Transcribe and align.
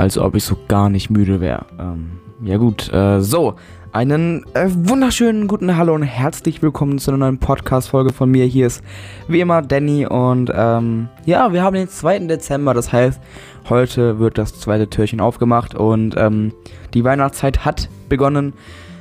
als 0.00 0.16
ob 0.16 0.34
ich 0.34 0.44
so 0.44 0.56
gar 0.66 0.88
nicht 0.88 1.10
müde 1.10 1.42
wäre. 1.42 1.66
Ähm, 1.78 2.12
ja 2.42 2.56
gut, 2.56 2.90
äh, 2.90 3.20
so. 3.20 3.56
Einen 3.92 4.46
äh, 4.54 4.70
wunderschönen 4.70 5.46
guten 5.46 5.76
Hallo 5.76 5.94
und 5.94 6.04
herzlich 6.04 6.62
willkommen 6.62 6.98
zu 6.98 7.10
einer 7.10 7.18
neuen 7.18 7.36
Podcast-Folge 7.36 8.14
von 8.14 8.30
mir. 8.30 8.46
Hier 8.46 8.68
ist 8.68 8.82
wie 9.28 9.40
immer 9.40 9.60
Danny 9.60 10.06
und 10.06 10.50
ähm, 10.54 11.10
ja, 11.26 11.52
wir 11.52 11.62
haben 11.62 11.74
den 11.74 11.88
2. 11.88 12.20
Dezember, 12.20 12.72
das 12.72 12.94
heißt, 12.94 13.20
heute 13.68 14.18
wird 14.18 14.38
das 14.38 14.58
zweite 14.58 14.88
Türchen 14.88 15.20
aufgemacht 15.20 15.74
und 15.74 16.14
ähm, 16.16 16.54
die 16.94 17.04
Weihnachtszeit 17.04 17.66
hat 17.66 17.90
begonnen. 18.08 18.54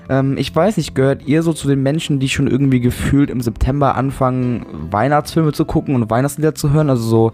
Ähm, 0.10 0.36
ich 0.38 0.54
weiß 0.54 0.76
nicht, 0.76 0.96
gehört 0.96 1.26
ihr 1.26 1.44
so 1.44 1.54
zu 1.54 1.70
den 1.70 1.82
Menschen, 1.82 2.20
die 2.20 2.28
schon 2.28 2.48
irgendwie 2.48 2.82
gefühlt 2.82 3.30
im 3.30 3.40
September 3.40 3.96
anfangen, 3.96 4.66
Weihnachtsfilme 4.92 5.54
zu 5.54 5.64
gucken 5.64 5.96
und 5.96 6.10
Weihnachtslieder 6.10 6.56
zu 6.56 6.74
hören? 6.74 6.90
Also 6.90 7.04
so 7.04 7.32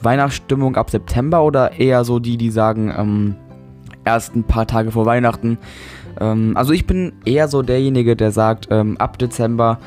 Weihnachtsstimmung 0.00 0.76
ab 0.76 0.90
September 0.90 1.42
oder 1.42 1.78
eher 1.78 2.04
so 2.04 2.18
die, 2.18 2.36
die 2.36 2.50
sagen, 2.50 2.92
ähm, 2.96 3.36
erst 4.04 4.34
ein 4.34 4.44
paar 4.44 4.66
Tage 4.66 4.90
vor 4.90 5.06
Weihnachten. 5.06 5.58
Ähm, 6.20 6.56
also 6.56 6.72
ich 6.72 6.86
bin 6.86 7.12
eher 7.24 7.48
so 7.48 7.62
derjenige, 7.62 8.16
der 8.16 8.30
sagt, 8.30 8.68
ähm, 8.70 8.96
ab 8.98 9.18
Dezember 9.18 9.78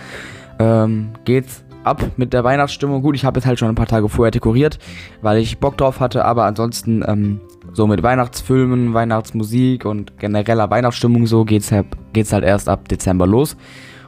ähm, 0.59 1.09
geht's 1.25 1.63
ab 1.83 2.03
mit 2.17 2.33
der 2.33 2.43
Weihnachtsstimmung. 2.43 3.01
Gut, 3.01 3.15
ich 3.15 3.25
habe 3.25 3.39
jetzt 3.39 3.45
halt 3.45 3.57
schon 3.57 3.69
ein 3.69 3.75
paar 3.75 3.87
Tage 3.87 4.09
vorher 4.09 4.31
dekoriert, 4.31 4.79
weil 5.21 5.39
ich 5.39 5.59
Bock 5.59 5.77
drauf 5.77 5.99
hatte, 5.99 6.25
aber 6.25 6.43
ansonsten 6.43 7.03
ähm, 7.07 7.41
so 7.73 7.87
mit 7.87 8.03
Weihnachtsfilmen, 8.03 8.93
Weihnachtsmusik 8.93 9.85
und 9.85 10.17
genereller 10.17 10.69
Weihnachtsstimmung 10.69 11.25
so 11.27 11.45
geht's 11.45 11.71
halt, 11.71 11.87
geht's 12.13 12.33
halt 12.33 12.43
erst 12.43 12.67
ab 12.69 12.87
Dezember 12.87 13.25
los. 13.25 13.55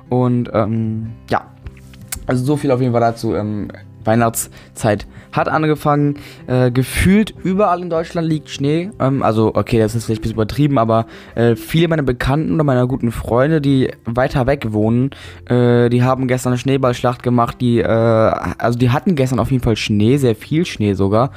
Und 0.10 0.50
ähm, 0.54 1.12
ja, 1.30 1.46
also 2.28 2.44
so 2.44 2.58
viel 2.58 2.72
auf 2.72 2.82
jeden 2.82 2.92
Fall 2.92 3.02
dazu. 3.02 3.34
Ähm, 3.34 3.70
Weihnachtszeit 4.04 5.08
hat 5.32 5.48
angefangen. 5.48 6.16
Äh, 6.48 6.72
gefühlt 6.72 7.34
überall 7.44 7.82
in 7.82 7.90
Deutschland 7.90 8.28
liegt 8.28 8.50
Schnee. 8.50 8.92
Ähm, 9.00 9.24
also, 9.24 9.54
okay, 9.56 9.80
das 9.80 9.96
ist 9.96 10.06
vielleicht 10.06 10.22
ein 10.22 10.24
bisschen 10.24 10.36
übertrieben, 10.36 10.78
aber 10.78 11.06
äh, 11.36 11.56
viele 11.56 11.88
meiner 11.88 12.04
Bekannten 12.04 12.56
oder 12.56 12.64
meiner 12.64 12.88
guten 12.88 13.12
Freunde, 13.12 13.62
die 13.62 13.92
weiter 14.06 14.48
weg 14.48 14.68
wohnen, 14.72 15.12
äh, 15.46 15.90
die 15.90 16.04
haben 16.04 16.28
gestern 16.28 16.52
eine 16.52 16.58
Schneeballschlacht 16.58 17.24
gemacht. 17.24 17.62
Die, 17.62 17.80
äh, 17.80 17.86
also, 17.88 18.78
die 18.78 18.90
hatten 18.90 19.16
gestern 19.16 19.40
auf 19.40 19.52
jeden 19.52 19.64
Fall 19.64 19.76
Schnee, 19.76 20.18
sehr 20.18 20.36
viel 20.36 20.66
Schnee 20.66 20.94
sogar. 20.94 21.32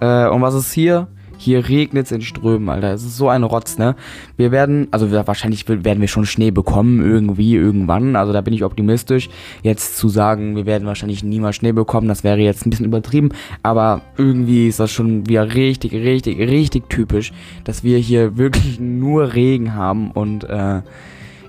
Äh, 0.00 0.28
und 0.28 0.42
was 0.42 0.54
ist 0.54 0.72
hier? 0.72 1.08
Hier 1.38 1.68
regnet 1.68 2.06
es 2.06 2.12
in 2.12 2.22
Strömen, 2.22 2.68
Alter. 2.68 2.92
Es 2.92 3.04
ist 3.04 3.16
so 3.16 3.28
ein 3.28 3.42
Rotz, 3.42 3.78
ne? 3.78 3.94
Wir 4.36 4.50
werden, 4.50 4.88
also 4.90 5.10
wahrscheinlich 5.10 5.68
werden 5.68 6.00
wir 6.00 6.08
schon 6.08 6.26
Schnee 6.26 6.50
bekommen, 6.50 7.04
irgendwie, 7.04 7.54
irgendwann. 7.54 8.16
Also 8.16 8.32
da 8.32 8.40
bin 8.40 8.54
ich 8.54 8.64
optimistisch. 8.64 9.28
Jetzt 9.62 9.96
zu 9.98 10.08
sagen, 10.08 10.56
wir 10.56 10.66
werden 10.66 10.86
wahrscheinlich 10.86 11.22
niemals 11.22 11.56
Schnee 11.56 11.72
bekommen, 11.72 12.08
das 12.08 12.24
wäre 12.24 12.38
jetzt 12.38 12.66
ein 12.66 12.70
bisschen 12.70 12.86
übertrieben. 12.86 13.30
Aber 13.62 14.02
irgendwie 14.16 14.68
ist 14.68 14.80
das 14.80 14.90
schon 14.90 15.28
wieder 15.28 15.54
richtig, 15.54 15.92
richtig, 15.92 16.38
richtig 16.38 16.88
typisch, 16.88 17.32
dass 17.64 17.84
wir 17.84 17.98
hier 17.98 18.36
wirklich 18.38 18.80
nur 18.80 19.34
Regen 19.34 19.74
haben. 19.74 20.10
Und 20.10 20.44
äh, 20.44 20.82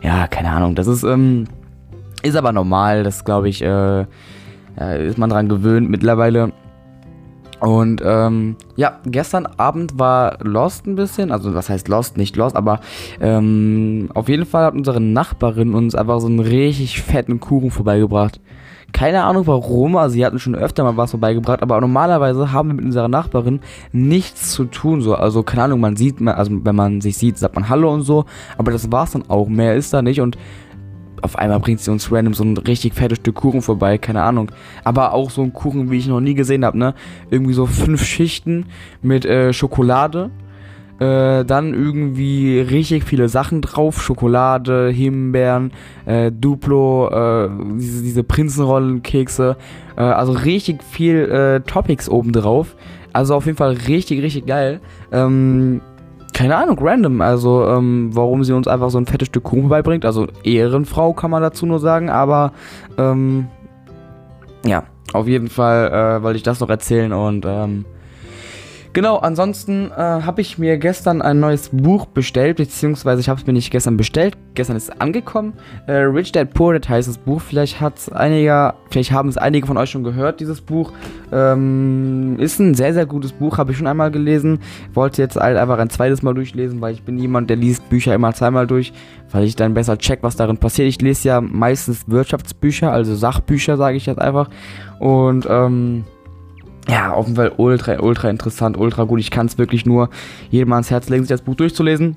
ja, 0.02 0.28
keine 0.30 0.52
Ahnung. 0.52 0.76
Das 0.76 0.88
ist, 0.88 1.04
ähm, 1.04 1.46
ist 2.24 2.36
aber 2.36 2.52
normal. 2.52 3.04
Das 3.04 3.24
glaube 3.24 3.50
ich, 3.50 3.64
äh, 3.64 4.06
ist 5.00 5.18
man 5.18 5.30
dran 5.30 5.50
gewöhnt 5.50 5.90
mittlerweile. 5.90 6.52
Und 7.60 8.02
ähm, 8.06 8.56
ja, 8.76 9.00
gestern 9.06 9.48
Abend 9.58 9.98
war 9.98 10.38
Lost 10.44 10.86
ein 10.86 10.96
bisschen, 10.96 11.32
also 11.32 11.56
was 11.56 11.70
heißt 11.70 11.88
Lost, 11.88 12.18
nicht 12.18 12.36
Lost, 12.36 12.56
aber 12.56 12.82
ähm, 13.20 14.10
auf 14.14 14.30
jeden 14.30 14.46
Fall 14.46 14.66
hat 14.66 14.76
unsere 14.76 15.02
Nachbarin 15.02 15.74
uns 15.74 15.96
einfach 15.96 16.20
so 16.20 16.28
einen 16.28 16.40
richtig 16.40 17.02
fetten 17.02 17.40
Kuchen 17.40 17.72
vorbeigebracht. 17.72 18.40
Keine 18.94 19.24
Ahnung 19.24 19.48
warum, 19.48 19.98
also 19.98 20.14
sie 20.14 20.26
hatten 20.26 20.40
schon 20.40 20.56
öfter 20.56 20.84
mal 20.84 20.96
was 20.98 21.12
vorbeigebracht, 21.12 21.62
aber 21.62 21.82
normalerweise 21.82 22.54
haben 22.54 22.70
wir 22.70 22.76
mit 22.76 22.86
unserer 22.86 23.10
Nachbarin 23.10 23.60
nichts 23.92 24.52
zu 24.52 24.66
tun, 24.66 25.02
so, 25.02 25.16
also 25.16 25.44
keine 25.44 25.64
Ahnung, 25.64 25.82
man 25.82 25.98
sieht, 25.98 26.26
also 26.26 26.52
wenn 26.64 26.76
man 26.76 27.02
sich 27.02 27.18
sieht, 27.18 27.38
sagt 27.38 27.56
man 27.56 27.68
Hallo 27.68 27.94
und 27.94 28.04
so, 28.04 28.26
aber 28.58 28.72
das 28.72 28.92
war's 28.92 29.12
dann 29.12 29.30
auch, 29.30 29.50
mehr 29.50 29.76
ist 29.76 29.94
da 29.94 30.02
nicht 30.02 30.22
und 30.22 30.38
auf 31.22 31.38
einmal 31.38 31.60
bringt 31.60 31.80
sie 31.80 31.92
uns 31.92 32.12
random 32.12 32.34
so 32.34 32.44
ein 32.44 32.58
richtig 32.58 32.94
fettes 32.94 33.20
Stück 33.20 33.36
Kuchen 33.36 33.62
vorbei, 33.62 33.98
keine 33.98 34.24
Ahnung. 34.24 34.52
Aber 34.84 35.14
auch 35.14 35.30
so 35.30 35.42
ein 35.42 35.54
Kuchen, 35.54 35.92
wie 35.92 35.98
ich 35.98 36.08
noch 36.08 36.20
nie 36.20 36.34
gesehen 36.34 36.66
habe, 36.66 36.78
ne? 36.78 36.94
Irgendwie 37.30 37.54
so 37.54 37.66
fünf 37.66 38.04
Schichten 38.04 38.66
mit 39.02 39.26
äh, 39.26 39.54
Schokolade. 39.54 40.30
Äh, 41.00 41.46
dann 41.46 41.76
irgendwie 41.76 42.60
richtig 42.60 43.04
viele 43.04 43.30
Sachen 43.30 43.62
drauf. 43.62 44.02
Schokolade, 44.02 44.90
Himbeeren, 44.90 45.72
äh, 46.06 46.32
Duplo, 46.32 47.10
äh, 47.10 47.50
diese, 47.78 48.02
diese 48.02 48.24
Prinzenrollenkekse. 48.24 49.58
Äh, 49.96 50.02
also 50.02 50.32
richtig 50.32 50.84
viel 50.84 51.18
äh, 51.30 51.60
Topics 51.62 52.10
oben 52.10 52.32
drauf. 52.32 52.76
Also 53.14 53.36
auf 53.36 53.46
jeden 53.46 53.58
Fall 53.58 53.78
richtig, 53.88 54.24
richtig 54.24 54.48
geil. 54.48 54.80
Ähm, 55.12 55.82
keine 56.38 56.56
Ahnung, 56.56 56.78
random. 56.80 57.20
Also, 57.22 57.66
ähm, 57.68 58.12
warum 58.14 58.44
sie 58.44 58.54
uns 58.54 58.68
einfach 58.68 58.92
so 58.92 59.00
ein 59.00 59.08
fettes 59.08 59.28
Stück 59.30 59.46
Kuchen 59.46 59.70
beibringt. 59.70 60.06
Also, 60.06 60.28
Ehrenfrau 60.44 61.14
kann 61.14 61.32
man 61.32 61.42
dazu 61.42 61.66
nur 61.66 61.80
sagen, 61.80 62.12
aber, 62.12 62.52
ähm, 63.00 63.48
ja, 64.64 64.84
auf 65.14 65.28
jeden 65.28 65.48
Fall 65.48 65.92
äh, 65.92 66.22
wollte 66.22 66.38
ich 66.38 66.44
das 66.44 66.60
noch 66.60 66.70
erzählen 66.70 67.12
und, 67.12 67.44
ähm, 67.48 67.86
Genau, 68.98 69.18
ansonsten 69.18 69.92
äh, 69.92 69.96
habe 69.96 70.42
ich 70.42 70.58
mir 70.58 70.80
gestern 70.80 71.22
ein 71.22 71.40
neues 71.40 71.70
Buch 71.70 72.08
bestellt, 72.08 72.58
beziehungsweise 72.58 73.22
ich 73.22 73.30
habe 73.30 73.40
es 73.40 73.46
mir 73.46 73.54
nicht 73.54 73.70
gestern 73.70 73.96
bestellt, 73.96 74.36
gestern 74.56 74.76
ist 74.76 74.90
es 74.90 75.00
angekommen. 75.00 75.54
Äh, 75.86 75.98
Rich 75.98 76.32
Dad 76.32 76.52
Poor 76.56 76.74
Dad 76.74 76.90
heißt 76.90 77.08
das 77.08 77.20
Buch, 77.20 77.40
vielleicht 77.42 77.76
vielleicht 77.76 79.12
haben 79.12 79.30
es 79.30 79.38
einige 79.38 79.68
von 79.68 79.78
euch 79.78 79.92
schon 79.92 80.04
gehört, 80.04 80.40
dieses 80.40 80.62
Buch. 80.62 80.94
Ähm, 81.32 82.38
ist 82.40 82.58
ein 82.58 82.74
sehr, 82.74 82.92
sehr 82.92 83.06
gutes 83.06 83.34
Buch, 83.34 83.60
habe 83.60 83.72
ich 83.72 83.78
schon 83.78 83.86
einmal 83.86 84.10
gelesen. 84.10 84.62
Wollte 84.96 85.22
jetzt 85.22 85.36
halt 85.36 85.58
einfach 85.58 85.78
ein 85.78 85.92
zweites 85.92 86.24
Mal 86.24 86.34
durchlesen, 86.34 86.82
weil 86.82 86.96
ich 86.96 87.04
bin 87.04 87.20
jemand, 87.20 87.52
der 87.52 87.58
liest 87.58 87.88
Bücher 87.90 88.16
immer 88.16 88.34
zweimal 88.34 88.66
durch, 88.66 88.94
weil 89.30 89.44
ich 89.44 89.56
dann 89.56 89.76
besser 89.76 90.00
check, 90.00 90.24
was 90.24 90.38
darin 90.38 90.58
passiert. 90.58 90.88
Ich 90.88 91.00
lese 91.04 91.28
ja 91.28 91.40
meistens 91.40 92.10
Wirtschaftsbücher, 92.10 92.92
also 92.92 93.14
Sachbücher, 93.14 93.78
sage 93.78 93.96
ich 93.96 94.08
jetzt 94.08 94.20
einfach. 94.20 94.50
Und 94.98 95.46
ähm, 95.48 96.06
ja, 96.90 97.12
auf 97.12 97.26
jeden 97.26 97.36
Fall 97.36 97.54
ultra, 97.58 98.00
ultra 98.00 98.30
interessant, 98.30 98.78
ultra 98.78 99.04
gut. 99.04 99.20
Ich 99.20 99.32
kann 99.32 99.48
es 99.48 99.58
wirklich 99.58 99.86
nur 99.86 100.10
jedem 100.50 100.74
ans 100.74 100.90
Herz 100.90 101.10
legen, 101.10 101.24
sich 101.24 101.30
das 101.30 101.42
Buch 101.42 101.56
durchzulesen. 101.56 102.16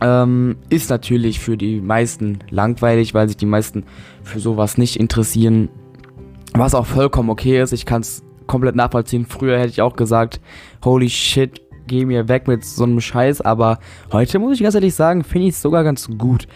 Ähm, 0.00 0.56
ist 0.68 0.90
natürlich 0.90 1.40
für 1.40 1.56
die 1.56 1.80
meisten 1.80 2.38
langweilig, 2.50 3.14
weil 3.14 3.28
sich 3.28 3.36
die 3.36 3.46
meisten 3.46 3.84
für 4.22 4.40
sowas 4.40 4.78
nicht 4.78 4.96
interessieren. 4.96 5.68
Was 6.54 6.74
auch 6.74 6.86
vollkommen 6.86 7.30
okay 7.30 7.60
ist. 7.60 7.72
Ich 7.72 7.86
kann 7.86 8.02
es 8.02 8.22
komplett 8.46 8.76
nachvollziehen. 8.76 9.26
Früher 9.26 9.58
hätte 9.58 9.70
ich 9.70 9.82
auch 9.82 9.96
gesagt, 9.96 10.40
holy 10.84 11.08
shit, 11.08 11.60
geh 11.86 12.04
mir 12.04 12.28
weg 12.28 12.48
mit 12.48 12.64
so 12.64 12.84
einem 12.84 13.00
Scheiß. 13.00 13.40
Aber 13.40 13.78
heute 14.12 14.38
muss 14.38 14.56
ich 14.56 14.62
ganz 14.62 14.74
ehrlich 14.74 14.94
sagen, 14.94 15.24
finde 15.24 15.48
ich 15.48 15.54
es 15.54 15.62
sogar 15.62 15.84
ganz 15.84 16.08
gut. 16.18 16.46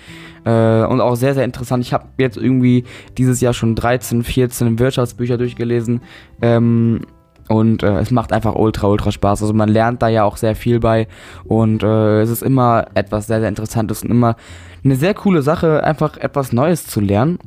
Äh, 0.45 0.85
und 0.85 1.01
auch 1.01 1.17
sehr, 1.17 1.35
sehr 1.35 1.45
interessant. 1.45 1.85
Ich 1.85 1.93
habe 1.93 2.07
jetzt 2.19 2.37
irgendwie 2.37 2.85
dieses 3.19 3.41
Jahr 3.41 3.53
schon 3.53 3.75
13, 3.75 4.23
14 4.23 4.79
Wirtschaftsbücher 4.79 5.39
durchgelesen. 5.39 6.01
Ähm, 6.41 7.01
und 7.49 7.83
äh, 7.83 7.99
es 7.99 8.13
macht 8.13 8.33
einfach 8.33 8.55
ultra, 8.55 8.87
ultra 8.87 9.11
Spaß. 9.11 9.43
Also 9.43 9.53
man 9.53 9.69
lernt 9.69 10.03
da 10.03 10.09
ja 10.09 10.25
auch 10.25 10.37
sehr 10.37 10.55
viel 10.55 10.79
bei. 10.79 11.09
Und 11.45 11.83
äh, 11.83 12.21
es 12.21 12.31
ist 12.31 12.43
immer 12.43 12.87
etwas 12.95 13.27
sehr, 13.27 13.41
sehr 13.41 13.49
Interessantes 13.49 14.03
und 14.05 14.11
immer 14.11 14.37
eine 14.85 14.97
sehr 14.97 15.15
coole 15.15 15.43
Sache, 15.43 15.83
einfach 15.85 16.17
etwas 16.17 16.53
Neues 16.53 16.87
zu 16.87 17.01
lernen. 17.01 17.39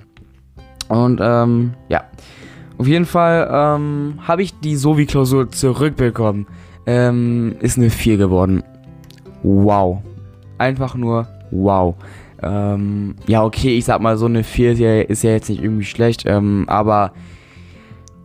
Und 0.90 1.20
ähm, 1.24 1.74
ja, 1.88 2.04
auf 2.78 2.88
jeden 2.88 3.06
Fall 3.06 3.50
ähm, 3.52 4.20
habe 4.28 4.44
ich 4.44 4.60
die 4.60 4.76
Sovi-Klausur 4.76 5.50
zurückbekommen. 5.52 6.48
Ähm, 6.86 7.56
ist 7.62 7.78
eine 7.78 7.90
4 7.90 8.18
geworden. 8.18 8.62
Wow. 9.42 10.02
Einfach 10.58 10.96
nur 10.96 11.28
wow. 11.52 11.96
Ähm, 12.46 13.16
ja, 13.28 13.44
okay, 13.44 13.78
ich 13.78 13.86
sag 13.86 14.02
mal, 14.02 14.18
so 14.18 14.26
eine 14.26 14.44
4 14.44 15.10
ist 15.10 15.24
ja, 15.24 15.32
jetzt 15.32 15.50
nicht 15.50 15.62
irgendwie 15.62 15.86
schlecht, 15.86 16.24
ähm, 16.26 16.66
aber 16.68 17.14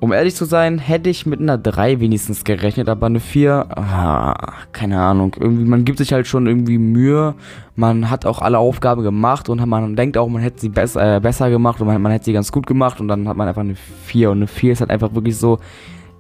um 0.00 0.12
ehrlich 0.12 0.36
zu 0.36 0.44
sein, 0.44 0.78
hätte 0.78 1.10
ich 1.10 1.26
mit 1.26 1.40
einer 1.40 1.58
3 1.58 1.98
wenigstens 1.98 2.44
gerechnet, 2.44 2.88
aber 2.88 3.06
eine 3.06 3.18
4, 3.18 3.66
ah, 3.76 4.52
keine 4.72 5.00
Ahnung. 5.00 5.34
Irgendwie, 5.38 5.64
man 5.64 5.84
gibt 5.84 5.98
sich 5.98 6.12
halt 6.12 6.28
schon 6.28 6.46
irgendwie 6.46 6.78
Mühe. 6.78 7.34
Man 7.74 8.08
hat 8.08 8.24
auch 8.24 8.40
alle 8.40 8.58
Aufgaben 8.58 9.02
gemacht 9.02 9.48
und 9.48 9.64
man 9.66 9.96
denkt 9.96 10.16
auch, 10.16 10.28
man 10.28 10.42
hätte 10.42 10.60
sie 10.60 10.68
besser, 10.68 11.16
äh, 11.16 11.20
besser 11.20 11.50
gemacht 11.50 11.80
und 11.80 11.88
man, 11.88 12.00
man 12.00 12.12
hätte 12.12 12.26
sie 12.26 12.32
ganz 12.32 12.52
gut 12.52 12.66
gemacht 12.66 13.00
und 13.00 13.08
dann 13.08 13.26
hat 13.26 13.36
man 13.36 13.48
einfach 13.48 13.62
eine 13.62 13.74
4. 13.74 14.30
Und 14.30 14.38
eine 14.38 14.46
4 14.46 14.72
ist 14.72 14.80
halt 14.80 14.90
einfach 14.90 15.14
wirklich 15.14 15.36
so 15.36 15.58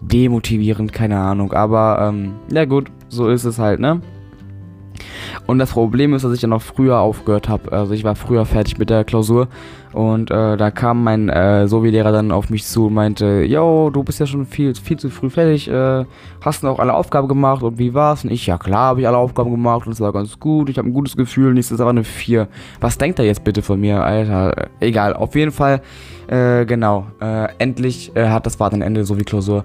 demotivierend, 0.00 0.92
keine 0.92 1.18
Ahnung. 1.18 1.52
Aber, 1.52 2.00
ähm, 2.08 2.34
ja 2.52 2.64
gut, 2.64 2.90
so 3.08 3.28
ist 3.28 3.44
es 3.44 3.60
halt, 3.60 3.78
ne? 3.78 4.00
Und 5.46 5.58
das 5.58 5.70
Problem 5.72 6.14
ist, 6.14 6.24
dass 6.24 6.32
ich 6.32 6.42
ja 6.42 6.48
noch 6.48 6.62
früher 6.62 6.98
aufgehört 6.98 7.48
habe. 7.48 7.72
Also 7.72 7.94
ich 7.94 8.04
war 8.04 8.14
früher 8.14 8.44
fertig 8.44 8.78
mit 8.78 8.90
der 8.90 9.04
Klausur 9.04 9.48
und 9.92 10.30
äh, 10.30 10.56
da 10.56 10.70
kam 10.70 11.02
mein 11.02 11.28
äh, 11.28 11.66
Sovi-Lehrer 11.66 12.12
dann 12.12 12.30
auf 12.30 12.50
mich 12.50 12.64
zu 12.64 12.86
und 12.86 12.94
meinte, 12.94 13.42
yo, 13.44 13.90
du 13.90 14.04
bist 14.04 14.20
ja 14.20 14.26
schon 14.26 14.46
viel, 14.46 14.74
viel 14.74 14.98
zu 14.98 15.08
früh 15.08 15.30
fertig, 15.30 15.68
äh, 15.68 16.04
hast 16.42 16.62
du 16.62 16.68
auch 16.68 16.78
alle 16.78 16.94
Aufgaben 16.94 17.28
gemacht 17.28 17.62
und 17.62 17.78
wie 17.78 17.94
war's? 17.94 18.24
Und 18.24 18.30
ich, 18.30 18.46
ja 18.46 18.58
klar, 18.58 18.90
habe 18.90 19.00
ich 19.00 19.08
alle 19.08 19.16
Aufgaben 19.16 19.50
gemacht 19.50 19.86
und 19.86 19.92
es 19.92 20.00
war 20.00 20.12
ganz 20.12 20.38
gut, 20.38 20.68
ich 20.68 20.78
habe 20.78 20.88
ein 20.88 20.92
gutes 20.92 21.16
Gefühl, 21.16 21.56
ist 21.58 21.72
aber 21.72 21.90
eine 21.90 22.04
4. 22.04 22.48
Was 22.80 22.98
denkt 22.98 23.18
er 23.18 23.24
jetzt 23.24 23.44
bitte 23.44 23.62
von 23.62 23.80
mir, 23.80 24.02
Alter? 24.02 24.68
Egal, 24.80 25.14
auf 25.14 25.34
jeden 25.34 25.52
Fall, 25.52 25.80
äh, 26.28 26.66
genau, 26.66 27.06
äh, 27.20 27.48
endlich 27.58 28.14
äh, 28.14 28.28
hat 28.28 28.44
das 28.46 28.60
Wartenende 28.60 29.04
Sovi-Klausur 29.04 29.64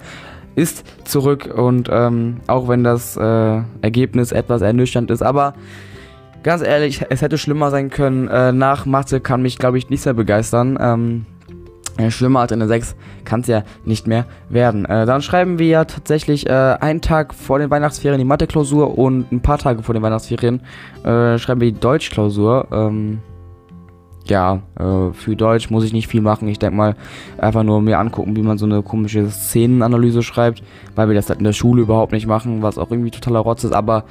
ist 0.56 0.84
zurück 1.06 1.50
und 1.54 1.90
ähm, 1.92 2.38
auch 2.48 2.68
wenn 2.68 2.84
das 2.84 3.18
äh, 3.18 3.62
Ergebnis 3.82 4.32
etwas 4.32 4.62
ernüchternd 4.62 5.12
ist, 5.12 5.22
aber 5.22 5.54
ganz 6.44 6.62
ehrlich, 6.62 7.06
es 7.10 7.22
hätte 7.22 7.38
schlimmer 7.38 7.72
sein 7.72 7.90
können. 7.90 8.28
Äh, 8.28 8.52
nach 8.52 8.86
Mathe 8.86 9.20
kann 9.20 9.42
mich, 9.42 9.58
glaube 9.58 9.78
ich, 9.78 9.90
nicht 9.90 10.02
sehr 10.02 10.14
begeistern. 10.14 10.78
Ähm, 10.80 11.26
äh, 11.98 12.10
schlimmer 12.10 12.42
als 12.42 12.52
eine 12.52 12.68
6 12.68 12.96
kann 13.24 13.42
es 13.42 13.48
ja 13.48 13.64
nicht 13.86 14.08
mehr 14.08 14.26
werden. 14.50 14.86
Äh, 14.86 15.06
dann 15.06 15.22
schreiben 15.22 15.60
wir 15.60 15.68
ja 15.68 15.86
tatsächlich 15.86 16.48
äh, 16.48 16.52
einen 16.52 17.02
Tag 17.02 17.34
vor 17.34 17.60
den 17.60 17.70
Weihnachtsferien 17.70 18.20
die 18.20 18.26
Mathe-Klausur 18.26 18.98
und 18.98 19.32
ein 19.32 19.42
paar 19.42 19.60
Tage 19.60 19.84
vor 19.84 19.94
den 19.94 20.02
Weihnachtsferien 20.02 20.62
äh, 21.04 21.38
schreiben 21.38 21.62
wir 21.62 21.72
die 21.72 21.80
Deutsch-Klausur. 21.80 22.68
Ähm, 22.72 23.20
ja, 24.26 24.62
äh, 24.80 25.12
für 25.14 25.36
Deutsch 25.36 25.70
muss 25.70 25.84
ich 25.84 25.94
nicht 25.94 26.08
viel 26.08 26.22
machen. 26.22 26.48
Ich 26.48 26.60
denke 26.60 26.76
mal, 26.76 26.96
einfach 27.38 27.64
nur 27.64 27.82
mir 27.82 28.00
angucken, 28.00 28.36
wie 28.36 28.42
man 28.42 28.58
so 28.58 28.66
eine 28.66 28.82
komische 28.82 29.30
Szenenanalyse 29.30 30.24
schreibt, 30.24 30.64
weil 30.96 31.08
wir 31.08 31.16
das 31.16 31.30
halt 31.30 31.40
in 31.40 31.46
der 31.46 31.54
Schule 31.54 31.82
überhaupt 31.82 32.14
nicht 32.14 32.28
machen, 32.28 32.62
was 32.62 32.78
auch 32.78 32.90
irgendwie 32.92 33.12
totaler 33.12 33.40
Rotz 33.40 33.64
ist, 33.64 33.74
aber 33.74 34.06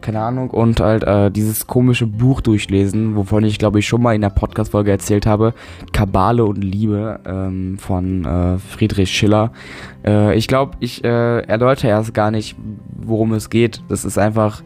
keine 0.00 0.20
Ahnung. 0.20 0.50
Und 0.50 0.80
halt 0.80 1.04
äh, 1.04 1.30
dieses 1.30 1.66
komische 1.66 2.06
Buch 2.06 2.40
durchlesen, 2.40 3.14
wovon 3.14 3.44
ich 3.44 3.58
glaube 3.58 3.78
ich 3.78 3.86
schon 3.86 4.02
mal 4.02 4.14
in 4.14 4.20
der 4.20 4.30
Podcast-Folge 4.30 4.90
erzählt 4.90 5.26
habe, 5.26 5.54
Kabale 5.92 6.44
und 6.44 6.62
Liebe 6.62 7.20
ähm, 7.24 7.78
von 7.78 8.24
äh, 8.24 8.58
Friedrich 8.58 9.10
Schiller. 9.10 9.52
Äh, 10.04 10.36
ich 10.36 10.48
glaube, 10.48 10.72
ich 10.80 11.04
äh, 11.04 11.40
erläutere 11.40 11.88
erst 11.88 12.14
gar 12.14 12.30
nicht, 12.30 12.56
worum 12.96 13.32
es 13.32 13.48
geht. 13.48 13.82
Das 13.88 14.04
ist 14.04 14.18
einfach 14.18 14.62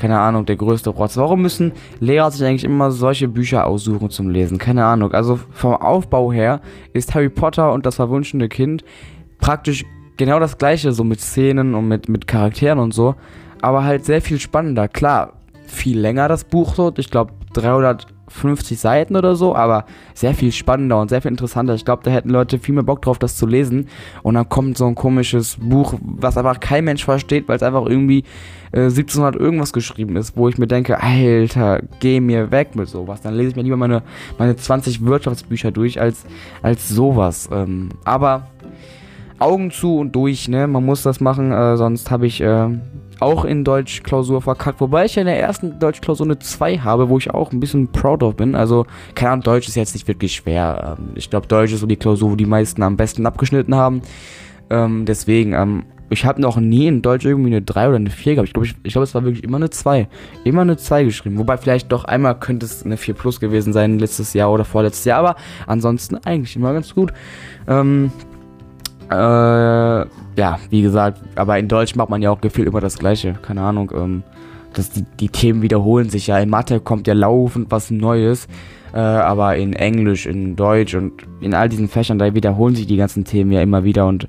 keine 0.00 0.18
Ahnung, 0.18 0.46
der 0.46 0.56
größte 0.56 0.90
Rotz. 0.90 1.16
Warum 1.16 1.42
müssen 1.42 1.72
Lehrer 2.00 2.30
sich 2.30 2.46
eigentlich 2.46 2.64
immer 2.64 2.90
solche 2.90 3.28
Bücher 3.28 3.66
aussuchen 3.66 4.08
zum 4.08 4.30
Lesen? 4.30 4.56
Keine 4.56 4.86
Ahnung. 4.86 5.12
Also 5.12 5.38
vom 5.52 5.74
Aufbau 5.74 6.32
her 6.32 6.62
ist 6.94 7.14
Harry 7.14 7.28
Potter 7.28 7.72
und 7.72 7.84
das 7.84 7.96
verwunschene 7.96 8.48
Kind 8.48 8.82
praktisch 9.38 9.84
genau 10.16 10.40
das 10.40 10.56
gleiche, 10.56 10.92
so 10.92 11.04
mit 11.04 11.20
Szenen 11.20 11.74
und 11.74 11.86
mit, 11.86 12.08
mit 12.08 12.26
Charakteren 12.26 12.78
und 12.78 12.94
so. 12.94 13.14
Aber 13.60 13.84
halt 13.84 14.06
sehr 14.06 14.22
viel 14.22 14.40
spannender. 14.40 14.88
Klar, 14.88 15.34
viel 15.66 15.98
länger 15.98 16.28
das 16.28 16.44
Buch 16.44 16.74
so. 16.74 16.92
Ich 16.96 17.10
glaube 17.10 17.32
300 17.52 18.06
50 18.30 18.78
Seiten 18.78 19.16
oder 19.16 19.36
so, 19.36 19.54
aber 19.54 19.84
sehr 20.14 20.34
viel 20.34 20.52
spannender 20.52 21.00
und 21.00 21.08
sehr 21.08 21.20
viel 21.20 21.30
interessanter. 21.30 21.74
Ich 21.74 21.84
glaube, 21.84 22.02
da 22.04 22.10
hätten 22.10 22.30
Leute 22.30 22.58
viel 22.58 22.74
mehr 22.74 22.84
Bock 22.84 23.02
drauf, 23.02 23.18
das 23.18 23.36
zu 23.36 23.46
lesen. 23.46 23.88
Und 24.22 24.34
dann 24.34 24.48
kommt 24.48 24.78
so 24.78 24.86
ein 24.86 24.94
komisches 24.94 25.56
Buch, 25.60 25.94
was 26.00 26.38
einfach 26.38 26.60
kein 26.60 26.84
Mensch 26.84 27.04
versteht, 27.04 27.48
weil 27.48 27.56
es 27.56 27.62
einfach 27.62 27.84
irgendwie 27.86 28.24
äh, 28.72 28.82
1700 28.82 29.36
irgendwas 29.36 29.72
geschrieben 29.72 30.16
ist, 30.16 30.36
wo 30.36 30.48
ich 30.48 30.58
mir 30.58 30.66
denke, 30.66 31.02
Alter, 31.02 31.82
geh 31.98 32.20
mir 32.20 32.50
weg 32.50 32.76
mit 32.76 32.88
sowas. 32.88 33.20
Dann 33.20 33.34
lese 33.34 33.50
ich 33.50 33.56
mir 33.56 33.62
lieber 33.62 33.76
meine, 33.76 34.02
meine 34.38 34.56
20 34.56 35.04
Wirtschaftsbücher 35.04 35.72
durch 35.72 36.00
als, 36.00 36.24
als 36.62 36.88
sowas. 36.88 37.48
Ähm, 37.52 37.90
aber 38.04 38.48
Augen 39.40 39.70
zu 39.70 39.96
und 39.96 40.14
durch, 40.14 40.48
ne? 40.48 40.66
Man 40.66 40.84
muss 40.84 41.02
das 41.02 41.20
machen, 41.20 41.52
äh, 41.52 41.76
sonst 41.76 42.10
habe 42.10 42.26
ich 42.26 42.40
äh, 42.40 42.68
auch 43.20 43.44
in 43.44 43.64
Deutsch-Klausur 43.64 44.42
verkackt. 44.42 44.80
Wobei 44.80 45.04
ich 45.04 45.14
ja 45.14 45.22
in 45.22 45.26
der 45.26 45.40
ersten 45.40 45.78
Deutsch-Klausur 45.78 46.26
eine 46.26 46.38
2 46.38 46.78
habe, 46.78 47.08
wo 47.08 47.18
ich 47.18 47.30
auch 47.30 47.52
ein 47.52 47.60
bisschen 47.60 47.88
proud 47.88 48.22
of 48.22 48.36
bin. 48.36 48.54
Also, 48.54 48.86
keine 49.14 49.32
Ahnung, 49.32 49.44
Deutsch 49.44 49.68
ist 49.68 49.76
jetzt 49.76 49.94
nicht 49.94 50.08
wirklich 50.08 50.34
schwer. 50.34 50.96
Ähm, 50.98 51.10
ich 51.14 51.30
glaube, 51.30 51.46
Deutsch 51.46 51.72
ist 51.72 51.80
so 51.80 51.86
die 51.86 51.96
Klausur, 51.96 52.32
wo 52.32 52.36
die 52.36 52.46
meisten 52.46 52.82
am 52.82 52.96
besten 52.96 53.26
abgeschnitten 53.26 53.74
haben. 53.74 54.02
Ähm, 54.70 55.04
deswegen, 55.04 55.52
ähm, 55.52 55.84
ich 56.10 56.24
habe 56.24 56.40
noch 56.40 56.56
nie 56.56 56.88
in 56.88 57.02
Deutsch 57.02 57.24
irgendwie 57.24 57.50
eine 57.50 57.62
3 57.62 57.88
oder 57.88 57.96
eine 57.96 58.10
4 58.10 58.34
gehabt. 58.34 58.48
Ich 58.48 58.54
glaube, 58.54 58.66
ich, 58.66 58.74
ich 58.82 58.92
glaub, 58.92 59.04
es 59.04 59.14
war 59.14 59.24
wirklich 59.24 59.44
immer 59.44 59.58
eine 59.58 59.70
2. 59.70 60.08
Immer 60.44 60.62
eine 60.62 60.76
2 60.76 61.04
geschrieben. 61.04 61.38
Wobei 61.38 61.56
vielleicht 61.56 61.92
doch 61.92 62.04
einmal 62.04 62.38
könnte 62.38 62.66
es 62.66 62.84
eine 62.84 62.96
4 62.96 63.14
plus 63.14 63.38
gewesen 63.38 63.72
sein, 63.72 63.98
letztes 63.98 64.34
Jahr 64.34 64.50
oder 64.52 64.64
vorletztes 64.64 65.04
Jahr. 65.04 65.20
Aber 65.20 65.36
ansonsten 65.66 66.16
eigentlich 66.24 66.56
immer 66.56 66.72
ganz 66.72 66.94
gut. 66.94 67.12
Ähm, 67.68 68.10
äh, 69.10 70.06
ja, 70.36 70.58
wie 70.70 70.82
gesagt, 70.82 71.20
aber 71.34 71.58
in 71.58 71.66
Deutsch 71.68 71.96
macht 71.96 72.10
man 72.10 72.22
ja 72.22 72.30
auch 72.30 72.40
gefühlt 72.40 72.68
immer 72.68 72.80
das 72.80 72.98
Gleiche. 72.98 73.34
Keine 73.42 73.62
Ahnung. 73.62 73.90
Ähm, 73.94 74.22
das, 74.72 74.90
die, 74.90 75.04
die 75.18 75.28
Themen 75.28 75.62
wiederholen 75.62 76.08
sich 76.10 76.28
ja. 76.28 76.38
In 76.38 76.48
Mathe 76.48 76.78
kommt 76.78 77.08
ja 77.08 77.14
laufend 77.14 77.70
was 77.70 77.90
Neues. 77.90 78.46
Äh, 78.92 78.98
aber 78.98 79.56
in 79.56 79.72
Englisch, 79.72 80.26
in 80.26 80.56
Deutsch 80.56 80.94
und 80.94 81.12
in 81.40 81.54
all 81.54 81.68
diesen 81.68 81.88
Fächern, 81.88 82.18
da 82.18 82.34
wiederholen 82.34 82.74
sich 82.74 82.86
die 82.86 82.96
ganzen 82.96 83.24
Themen 83.24 83.50
ja 83.50 83.62
immer 83.62 83.82
wieder. 83.82 84.06
Und 84.06 84.28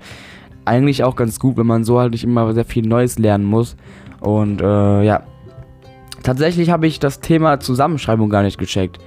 eigentlich 0.65 1.03
auch 1.03 1.15
ganz 1.15 1.39
gut, 1.39 1.57
wenn 1.57 1.67
man 1.67 1.83
so 1.83 1.99
halt 1.99 2.11
nicht 2.11 2.23
immer 2.23 2.51
sehr 2.53 2.65
viel 2.65 2.87
Neues 2.87 3.19
lernen 3.19 3.45
muss. 3.45 3.75
Und 4.19 4.61
äh, 4.61 5.03
ja. 5.03 5.23
Tatsächlich 6.23 6.69
habe 6.69 6.85
ich 6.85 6.99
das 6.99 7.19
Thema 7.19 7.59
Zusammenschreibung 7.59 8.29
gar 8.29 8.43
nicht 8.43 8.59
gecheckt. 8.59 8.99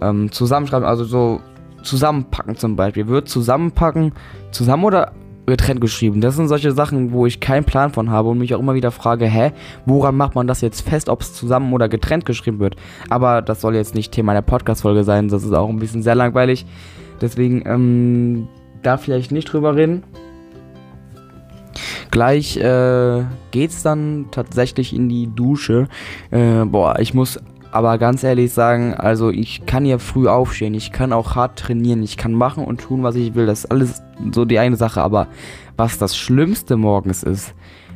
Ähm, 0.00 0.30
zusammenschreiben, 0.30 0.86
also 0.86 1.02
so 1.02 1.40
zusammenpacken 1.82 2.56
zum 2.56 2.76
Beispiel. 2.76 3.08
Wird 3.08 3.28
zusammenpacken 3.28 4.12
zusammen 4.50 4.84
oder 4.84 5.12
getrennt 5.46 5.80
geschrieben? 5.80 6.20
Das 6.20 6.36
sind 6.36 6.48
solche 6.48 6.72
Sachen, 6.72 7.12
wo 7.12 7.26
ich 7.26 7.40
keinen 7.40 7.64
Plan 7.64 7.90
von 7.90 8.10
habe 8.10 8.28
und 8.28 8.38
mich 8.38 8.54
auch 8.54 8.60
immer 8.60 8.74
wieder 8.74 8.90
frage, 8.90 9.26
hä, 9.26 9.52
woran 9.86 10.16
macht 10.16 10.34
man 10.34 10.46
das 10.46 10.60
jetzt 10.60 10.88
fest, 10.88 11.08
ob 11.08 11.20
es 11.20 11.34
zusammen 11.34 11.72
oder 11.72 11.88
getrennt 11.88 12.24
geschrieben 12.26 12.58
wird? 12.58 12.76
Aber 13.08 13.42
das 13.42 13.60
soll 13.60 13.74
jetzt 13.74 13.94
nicht 13.94 14.12
Thema 14.12 14.34
der 14.34 14.42
Podcast-Folge 14.42 15.04
sein, 15.04 15.28
das 15.28 15.42
ist 15.42 15.52
auch 15.52 15.68
ein 15.68 15.78
bisschen 15.78 16.02
sehr 16.02 16.14
langweilig. 16.14 16.66
Deswegen, 17.20 17.62
ähm, 17.66 18.48
da 18.82 18.96
vielleicht 18.96 19.32
nicht 19.32 19.52
drüber 19.52 19.76
reden. 19.76 20.02
Gleich 22.10 22.58
äh, 22.58 23.24
geht's 23.52 23.82
dann 23.82 24.26
tatsächlich 24.30 24.94
in 24.94 25.08
die 25.08 25.34
Dusche. 25.34 25.88
Äh, 26.30 26.64
boah, 26.66 26.98
ich 26.98 27.14
muss 27.14 27.40
aber 27.72 27.96
ganz 27.96 28.22
ehrlich 28.22 28.52
sagen, 28.52 28.94
also 28.94 29.30
ich 29.30 29.64
kann 29.64 29.86
ja 29.86 29.98
früh 29.98 30.28
aufstehen, 30.28 30.74
ich 30.74 30.92
kann 30.92 31.12
auch 31.12 31.34
hart 31.34 31.58
trainieren, 31.58 32.02
ich 32.02 32.18
kann 32.18 32.34
machen 32.34 32.64
und 32.64 32.82
tun, 32.82 33.02
was 33.02 33.16
ich 33.16 33.34
will. 33.34 33.46
Das 33.46 33.60
ist 33.60 33.70
alles 33.70 34.02
so 34.32 34.44
die 34.44 34.58
eine 34.58 34.76
Sache. 34.76 35.02
Aber 35.02 35.26
was 35.76 35.96
das 35.96 36.16
Schlimmste 36.16 36.76
morgens 36.76 37.22
ist, 37.22 37.54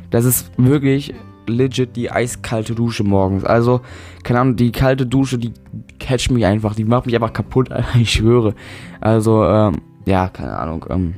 das 0.09 0.25
ist 0.25 0.51
wirklich 0.57 1.13
legit 1.45 1.95
die 1.95 2.11
eiskalte 2.11 2.73
Dusche 2.73 3.03
morgens. 3.03 3.43
Also, 3.45 3.81
keine 4.23 4.39
Ahnung, 4.39 4.55
die 4.55 4.71
kalte 4.71 5.05
Dusche, 5.05 5.37
die 5.37 5.53
catcht 5.99 6.31
mich 6.31 6.45
einfach, 6.45 6.75
die 6.75 6.83
macht 6.83 7.05
mich 7.05 7.15
einfach 7.15 7.33
kaputt, 7.33 7.69
ich 7.99 8.11
schwöre. 8.11 8.55
Also, 8.99 9.45
ähm, 9.45 9.77
ja, 10.05 10.27
keine 10.29 10.57
Ahnung. 10.57 10.85
Ähm, 10.89 11.13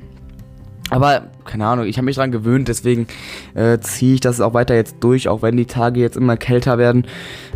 aber 0.90 1.28
keine 1.46 1.66
Ahnung, 1.66 1.86
ich 1.86 1.98
habe 1.98 2.06
mich 2.06 2.16
daran 2.16 2.32
gewöhnt, 2.32 2.68
deswegen 2.68 3.08
äh, 3.54 3.80
ziehe 3.80 4.16
ich 4.16 4.22
das 4.22 4.42
auch 4.42 4.54
weiter 4.54 4.76
jetzt 4.76 4.98
durch, 5.00 5.30
auch 5.30 5.42
wenn 5.42 5.56
die 5.56 5.66
Tage 5.66 6.00
jetzt 6.00 6.18
immer 6.18 6.36
kälter 6.36 6.78
werden. 6.78 7.06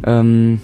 Ähm, 0.06 0.62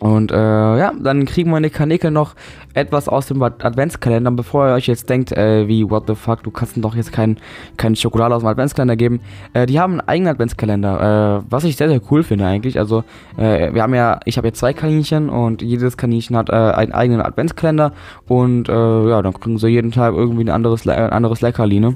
und 0.00 0.32
äh, 0.32 0.34
ja, 0.34 0.92
dann 0.98 1.26
kriegen 1.26 1.50
wir 1.50 1.58
in 1.58 1.62
der 1.62 1.70
Kanäle 1.70 2.10
noch 2.10 2.34
etwas 2.72 3.06
aus 3.06 3.26
dem 3.26 3.42
Adventskalender. 3.42 4.30
Bevor 4.30 4.66
ihr 4.66 4.74
euch 4.74 4.86
jetzt 4.86 5.10
denkt, 5.10 5.30
äh, 5.32 5.68
wie, 5.68 5.88
what 5.88 6.04
the 6.06 6.14
fuck, 6.14 6.42
du 6.42 6.50
kannst 6.50 6.74
doch 6.78 6.94
jetzt 6.94 7.12
keinen 7.12 7.36
kein 7.76 7.94
Schokolade 7.94 8.34
aus 8.34 8.42
dem 8.42 8.48
Adventskalender 8.48 8.96
geben. 8.96 9.20
Äh, 9.52 9.66
die 9.66 9.78
haben 9.78 10.00
einen 10.00 10.08
eigenen 10.08 10.32
Adventskalender, 10.32 11.40
äh, 11.40 11.44
was 11.50 11.64
ich 11.64 11.76
sehr, 11.76 11.88
sehr 11.88 12.00
cool 12.10 12.22
finde 12.22 12.46
eigentlich. 12.46 12.78
Also, 12.78 13.04
äh, 13.36 13.74
wir 13.74 13.82
haben 13.82 13.94
ja, 13.94 14.20
ich 14.24 14.38
habe 14.38 14.48
jetzt 14.48 14.58
zwei 14.58 14.72
Kaninchen 14.72 15.28
und 15.28 15.60
jedes 15.60 15.98
Kaninchen 15.98 16.34
hat 16.34 16.48
äh, 16.48 16.54
einen 16.54 16.92
eigenen 16.92 17.20
Adventskalender. 17.20 17.92
Und 18.26 18.70
äh, 18.70 19.08
ja, 19.08 19.20
dann 19.20 19.34
kriegen 19.34 19.58
sie 19.58 19.68
jeden 19.68 19.92
Tag 19.92 20.14
irgendwie 20.14 20.44
ein 20.44 20.50
anderes, 20.50 20.88
ein 20.88 21.10
anderes 21.10 21.42
Leckerli, 21.42 21.78
ne? 21.78 21.94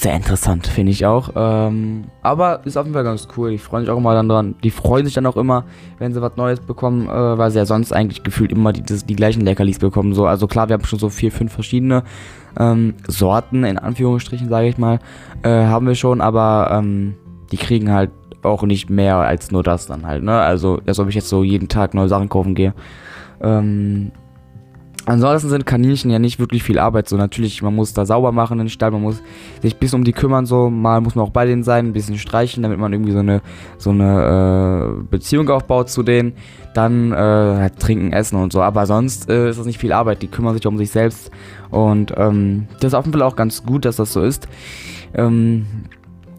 Sehr 0.00 0.16
interessant, 0.16 0.66
finde 0.66 0.92
ich 0.92 1.04
auch. 1.04 1.30
Ähm, 1.36 2.04
aber 2.22 2.64
ist 2.64 2.78
auf 2.78 2.86
jeden 2.86 2.94
Fall 2.94 3.04
ganz 3.04 3.28
cool. 3.36 3.52
Ich 3.52 3.60
freue 3.60 3.82
mich 3.82 3.90
auch 3.90 3.98
immer 3.98 4.14
dann 4.14 4.30
dran. 4.30 4.54
Die 4.64 4.70
freuen 4.70 5.04
sich 5.04 5.14
dann 5.14 5.26
auch 5.26 5.36
immer, 5.36 5.64
wenn 5.98 6.14
sie 6.14 6.22
was 6.22 6.36
Neues 6.36 6.60
bekommen, 6.60 7.06
äh, 7.06 7.38
weil 7.38 7.50
sie 7.50 7.58
ja 7.58 7.66
sonst 7.66 7.92
eigentlich 7.92 8.22
gefühlt 8.22 8.50
immer 8.50 8.72
die, 8.72 8.80
die, 8.80 8.96
die 9.04 9.16
gleichen 9.16 9.42
Leckerlis 9.42 9.78
bekommen. 9.78 10.14
So, 10.14 10.26
also 10.26 10.46
klar, 10.46 10.70
wir 10.70 10.74
haben 10.74 10.84
schon 10.84 10.98
so 10.98 11.10
vier, 11.10 11.30
fünf 11.30 11.52
verschiedene 11.52 12.04
ähm, 12.58 12.94
Sorten, 13.08 13.64
in 13.64 13.78
Anführungsstrichen, 13.78 14.48
sage 14.48 14.68
ich 14.68 14.78
mal, 14.78 15.00
äh, 15.42 15.50
haben 15.50 15.86
wir 15.86 15.94
schon, 15.94 16.22
aber 16.22 16.70
ähm, 16.72 17.14
die 17.52 17.58
kriegen 17.58 17.92
halt 17.92 18.10
auch 18.42 18.62
nicht 18.62 18.88
mehr 18.88 19.16
als 19.16 19.50
nur 19.50 19.62
das 19.62 19.86
dann 19.86 20.06
halt, 20.06 20.22
ne? 20.22 20.40
Also, 20.40 20.80
als 20.86 20.98
ob 20.98 21.08
ich 21.10 21.14
jetzt 21.14 21.28
so 21.28 21.44
jeden 21.44 21.68
Tag 21.68 21.92
neue 21.92 22.08
Sachen 22.08 22.30
kaufen 22.30 22.54
gehe. 22.54 22.72
Ähm, 23.42 24.12
Ansonsten 25.06 25.48
sind 25.48 25.66
Kaninchen 25.66 26.10
ja 26.10 26.18
nicht 26.18 26.38
wirklich 26.38 26.62
viel 26.62 26.78
Arbeit. 26.78 27.08
So 27.08 27.16
natürlich, 27.16 27.62
man 27.62 27.74
muss 27.74 27.94
da 27.94 28.04
sauber 28.04 28.32
machen 28.32 28.58
den 28.58 28.68
Stall, 28.68 28.90
man 28.90 29.02
muss 29.02 29.22
sich 29.62 29.76
bis 29.76 29.94
um 29.94 30.04
die 30.04 30.12
kümmern. 30.12 30.46
So 30.46 30.68
mal 30.68 31.00
muss 31.00 31.14
man 31.14 31.24
auch 31.24 31.30
bei 31.30 31.46
denen 31.46 31.62
sein, 31.62 31.86
ein 31.86 31.92
bisschen 31.92 32.18
streichen, 32.18 32.62
damit 32.62 32.78
man 32.78 32.92
irgendwie 32.92 33.12
so 33.12 33.18
eine 33.18 33.40
so 33.78 33.90
eine 33.90 34.98
äh, 35.00 35.02
Beziehung 35.10 35.48
aufbaut 35.48 35.88
zu 35.88 36.02
denen. 36.02 36.34
Dann 36.74 37.12
äh, 37.12 37.16
halt 37.16 37.80
trinken, 37.80 38.12
essen 38.12 38.36
und 38.36 38.52
so. 38.52 38.62
Aber 38.62 38.86
sonst 38.86 39.30
äh, 39.30 39.48
ist 39.48 39.58
das 39.58 39.66
nicht 39.66 39.78
viel 39.78 39.92
Arbeit. 39.92 40.22
Die 40.22 40.28
kümmern 40.28 40.54
sich 40.54 40.66
um 40.66 40.76
sich 40.76 40.90
selbst 40.90 41.30
und 41.70 42.12
ähm, 42.16 42.66
das 42.80 42.92
ist 42.92 42.94
auf 42.94 43.06
jeden 43.06 43.18
Fall 43.18 43.26
auch 43.26 43.36
ganz 43.36 43.64
gut, 43.64 43.84
dass 43.84 43.96
das 43.96 44.12
so 44.12 44.22
ist. 44.22 44.48
Ähm, 45.14 45.66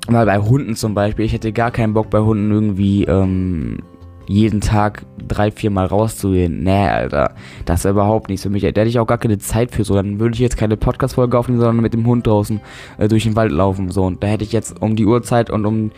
weil 0.07 0.25
bei 0.25 0.37
Hunden 0.37 0.75
zum 0.75 0.93
Beispiel, 0.93 1.25
ich 1.25 1.33
hätte 1.33 1.51
gar 1.51 1.71
keinen 1.71 1.93
Bock 1.93 2.09
bei 2.09 2.19
Hunden 2.19 2.51
irgendwie 2.51 3.05
ähm, 3.05 3.79
jeden 4.27 4.61
Tag 4.61 5.03
drei, 5.27 5.51
vier 5.51 5.71
Mal 5.71 5.85
rauszugehen. 5.85 6.63
Nee, 6.63 6.87
Alter. 6.87 7.33
Das 7.65 7.85
ist 7.85 7.91
überhaupt 7.91 8.29
nichts 8.29 8.43
für 8.43 8.49
mich. 8.49 8.61
Da 8.61 8.67
hätte 8.67 8.87
ich 8.87 8.99
auch 8.99 9.07
gar 9.07 9.17
keine 9.17 9.37
Zeit 9.37 9.71
für 9.71 9.83
so. 9.83 9.95
Dann 9.95 10.19
würde 10.19 10.33
ich 10.33 10.39
jetzt 10.39 10.57
keine 10.57 10.77
Podcast-Folge 10.77 11.37
aufnehmen, 11.37 11.59
sondern 11.59 11.81
mit 11.81 11.93
dem 11.93 12.05
Hund 12.05 12.27
draußen 12.27 12.61
äh, 12.97 13.07
durch 13.07 13.23
den 13.23 13.35
Wald 13.35 13.51
laufen. 13.51 13.91
So. 13.91 14.03
Und 14.03 14.23
da 14.23 14.27
hätte 14.27 14.43
ich 14.43 14.51
jetzt 14.51 14.81
um 14.81 14.95
die 14.95 15.05
Uhrzeit 15.05 15.49
und 15.49 15.65
um 15.65 15.91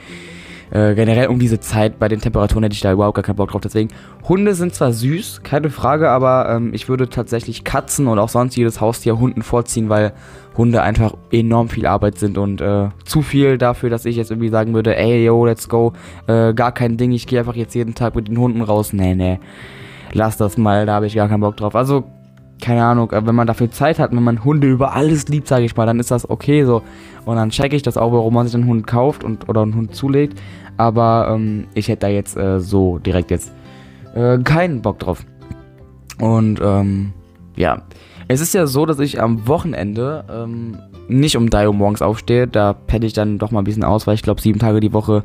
äh, 0.73 0.95
generell 0.95 1.27
um 1.27 1.37
diese 1.37 1.59
Zeit 1.59 1.99
bei 1.99 2.07
den 2.07 2.19
Temperaturen 2.19 2.63
hätte 2.63 2.73
ich 2.73 2.81
da 2.81 2.91
überhaupt 2.91 3.15
gar 3.15 3.23
keinen 3.23 3.35
Bock 3.35 3.51
drauf. 3.51 3.61
Deswegen, 3.61 3.89
Hunde 4.27 4.55
sind 4.55 4.73
zwar 4.73 4.91
süß, 4.91 5.41
keine 5.43 5.69
Frage, 5.69 6.09
aber 6.09 6.49
ähm, 6.49 6.73
ich 6.73 6.89
würde 6.89 7.09
tatsächlich 7.09 7.63
Katzen 7.63 8.07
und 8.07 8.17
auch 8.17 8.29
sonst 8.29 8.55
jedes 8.55 8.81
Haustier 8.81 9.19
Hunden 9.19 9.43
vorziehen, 9.43 9.89
weil 9.89 10.13
Hunde 10.57 10.81
einfach 10.81 11.13
enorm 11.31 11.69
viel 11.69 11.85
Arbeit 11.85 12.17
sind 12.17 12.39
und 12.39 12.59
äh, 12.59 12.89
zu 13.05 13.21
viel 13.21 13.59
dafür, 13.59 13.91
dass 13.91 14.05
ich 14.05 14.15
jetzt 14.15 14.31
irgendwie 14.31 14.49
sagen 14.49 14.73
würde, 14.73 14.95
ey, 14.95 15.23
yo, 15.23 15.45
let's 15.45 15.69
go, 15.69 15.93
äh, 16.25 16.55
gar 16.55 16.71
kein 16.71 16.97
Ding, 16.97 17.11
ich 17.11 17.27
gehe 17.27 17.39
einfach 17.39 17.55
jetzt 17.55 17.75
jeden 17.75 17.93
Tag 17.93 18.15
mit 18.15 18.27
den 18.27 18.39
Hunden 18.39 18.61
raus. 18.61 18.93
Nee, 18.93 19.13
nee, 19.13 19.39
lass 20.11 20.37
das 20.37 20.57
mal, 20.57 20.87
da 20.87 20.95
habe 20.95 21.05
ich 21.05 21.13
gar 21.13 21.29
keinen 21.29 21.41
Bock 21.41 21.55
drauf. 21.57 21.75
Also, 21.75 22.03
keine 22.63 22.83
Ahnung, 22.83 23.11
äh, 23.11 23.25
wenn 23.25 23.35
man 23.35 23.45
dafür 23.45 23.69
Zeit 23.69 23.99
hat, 23.99 24.11
wenn 24.11 24.23
man 24.23 24.43
Hunde 24.43 24.67
über 24.67 24.93
alles 24.93 25.27
liebt, 25.27 25.47
sage 25.47 25.65
ich 25.65 25.75
mal, 25.75 25.85
dann 25.85 25.99
ist 25.99 26.11
das 26.11 26.29
okay 26.29 26.63
so. 26.63 26.81
Und 27.25 27.35
dann 27.35 27.49
checke 27.49 27.75
ich 27.75 27.83
das 27.83 27.97
auch, 27.97 28.11
warum 28.11 28.33
man 28.33 28.47
sich 28.47 28.55
einen 28.55 28.67
Hund 28.67 28.87
kauft 28.87 29.23
und 29.23 29.49
oder 29.49 29.61
einen 29.61 29.75
Hund 29.75 29.95
zulegt. 29.95 30.39
Aber 30.77 31.29
ähm, 31.31 31.67
ich 31.73 31.87
hätte 31.87 32.01
da 32.01 32.07
jetzt 32.07 32.37
äh, 32.37 32.59
so 32.59 32.99
direkt 32.99 33.31
jetzt 33.31 33.53
äh, 34.15 34.37
keinen 34.39 34.81
Bock 34.81 34.99
drauf. 34.99 35.25
Und 36.19 36.59
ähm, 36.63 37.13
ja, 37.55 37.83
es 38.27 38.41
ist 38.41 38.53
ja 38.53 38.67
so, 38.67 38.85
dass 38.85 38.99
ich 38.99 39.21
am 39.21 39.47
Wochenende 39.47 40.25
ähm, 40.29 40.77
nicht 41.07 41.35
um 41.35 41.49
3 41.49 41.67
Uhr 41.67 41.73
morgens 41.73 42.01
aufstehe. 42.01 42.47
Da 42.47 42.73
penne 42.73 43.05
ich 43.05 43.13
dann 43.13 43.37
doch 43.37 43.51
mal 43.51 43.59
ein 43.61 43.65
bisschen 43.65 43.83
aus, 43.83 44.07
weil 44.07 44.15
ich 44.15 44.21
glaube, 44.21 44.41
sieben 44.41 44.59
Tage 44.59 44.79
die 44.79 44.93
Woche 44.93 45.23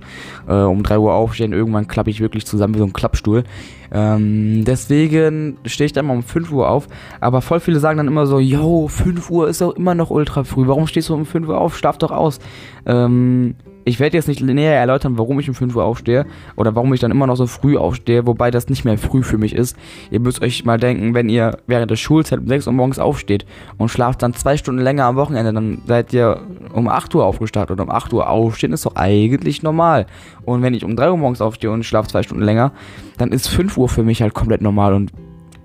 äh, 0.48 0.54
um 0.54 0.82
3 0.82 0.98
Uhr 0.98 1.14
aufstehen. 1.14 1.52
Irgendwann 1.52 1.88
klappe 1.88 2.10
ich 2.10 2.20
wirklich 2.20 2.46
zusammen 2.46 2.74
wie 2.74 2.78
so 2.78 2.84
ein 2.84 2.92
Klappstuhl. 2.92 3.44
Ähm, 3.92 4.64
deswegen 4.64 5.58
stehe 5.64 5.86
ich 5.86 5.92
dann 5.92 6.06
mal 6.06 6.14
um 6.14 6.22
5 6.22 6.52
Uhr 6.52 6.68
auf. 6.68 6.88
Aber 7.20 7.40
voll 7.40 7.60
viele 7.60 7.78
sagen 7.78 7.98
dann 7.98 8.08
immer 8.08 8.26
so: 8.26 8.38
Yo, 8.38 8.88
5 8.88 9.30
Uhr 9.30 9.48
ist 9.48 9.60
doch 9.60 9.76
immer 9.76 9.94
noch 9.94 10.10
ultra 10.10 10.44
früh. 10.44 10.66
Warum 10.66 10.86
stehst 10.86 11.08
du 11.08 11.14
um 11.14 11.26
5 11.26 11.48
Uhr 11.48 11.58
auf? 11.58 11.78
Schlaf 11.78 11.98
doch 11.98 12.10
aus. 12.10 12.40
Ähm, 12.86 13.54
ich 13.88 14.00
werde 14.00 14.16
jetzt 14.16 14.28
nicht 14.28 14.42
näher 14.42 14.74
erläutern, 14.74 15.18
warum 15.18 15.40
ich 15.40 15.48
um 15.48 15.54
5 15.54 15.74
Uhr 15.74 15.84
aufstehe 15.84 16.26
oder 16.56 16.74
warum 16.74 16.92
ich 16.92 17.00
dann 17.00 17.10
immer 17.10 17.26
noch 17.26 17.36
so 17.36 17.46
früh 17.46 17.76
aufstehe, 17.76 18.26
wobei 18.26 18.50
das 18.50 18.68
nicht 18.68 18.84
mehr 18.84 18.98
früh 18.98 19.22
für 19.22 19.38
mich 19.38 19.54
ist. 19.54 19.76
Ihr 20.10 20.20
müsst 20.20 20.42
euch 20.42 20.64
mal 20.64 20.78
denken, 20.78 21.14
wenn 21.14 21.28
ihr 21.28 21.58
während 21.66 21.90
der 21.90 21.96
Schulzeit 21.96 22.38
um 22.38 22.46
6 22.46 22.66
Uhr 22.66 22.72
morgens 22.74 22.98
aufsteht 22.98 23.46
und 23.78 23.88
schlaft 23.88 24.22
dann 24.22 24.34
zwei 24.34 24.56
Stunden 24.56 24.80
länger 24.80 25.04
am 25.04 25.16
Wochenende, 25.16 25.52
dann 25.52 25.82
seid 25.86 26.12
ihr 26.12 26.40
um 26.72 26.88
8 26.88 27.14
Uhr 27.14 27.24
aufgestartet 27.24 27.78
und 27.78 27.80
um 27.80 27.90
8 27.90 28.12
Uhr 28.12 28.28
aufstehen 28.28 28.72
ist 28.72 28.86
doch 28.86 28.96
eigentlich 28.96 29.62
normal. 29.62 30.06
Und 30.44 30.62
wenn 30.62 30.74
ich 30.74 30.84
um 30.84 30.94
3 30.94 31.10
Uhr 31.10 31.16
morgens 31.16 31.40
aufstehe 31.40 31.70
und 31.70 31.84
schlafe 31.84 32.08
zwei 32.08 32.22
Stunden 32.22 32.44
länger, 32.44 32.72
dann 33.16 33.32
ist 33.32 33.48
5 33.48 33.76
Uhr 33.78 33.88
für 33.88 34.02
mich 34.02 34.22
halt 34.22 34.34
komplett 34.34 34.60
normal 34.60 34.94
und 34.94 35.12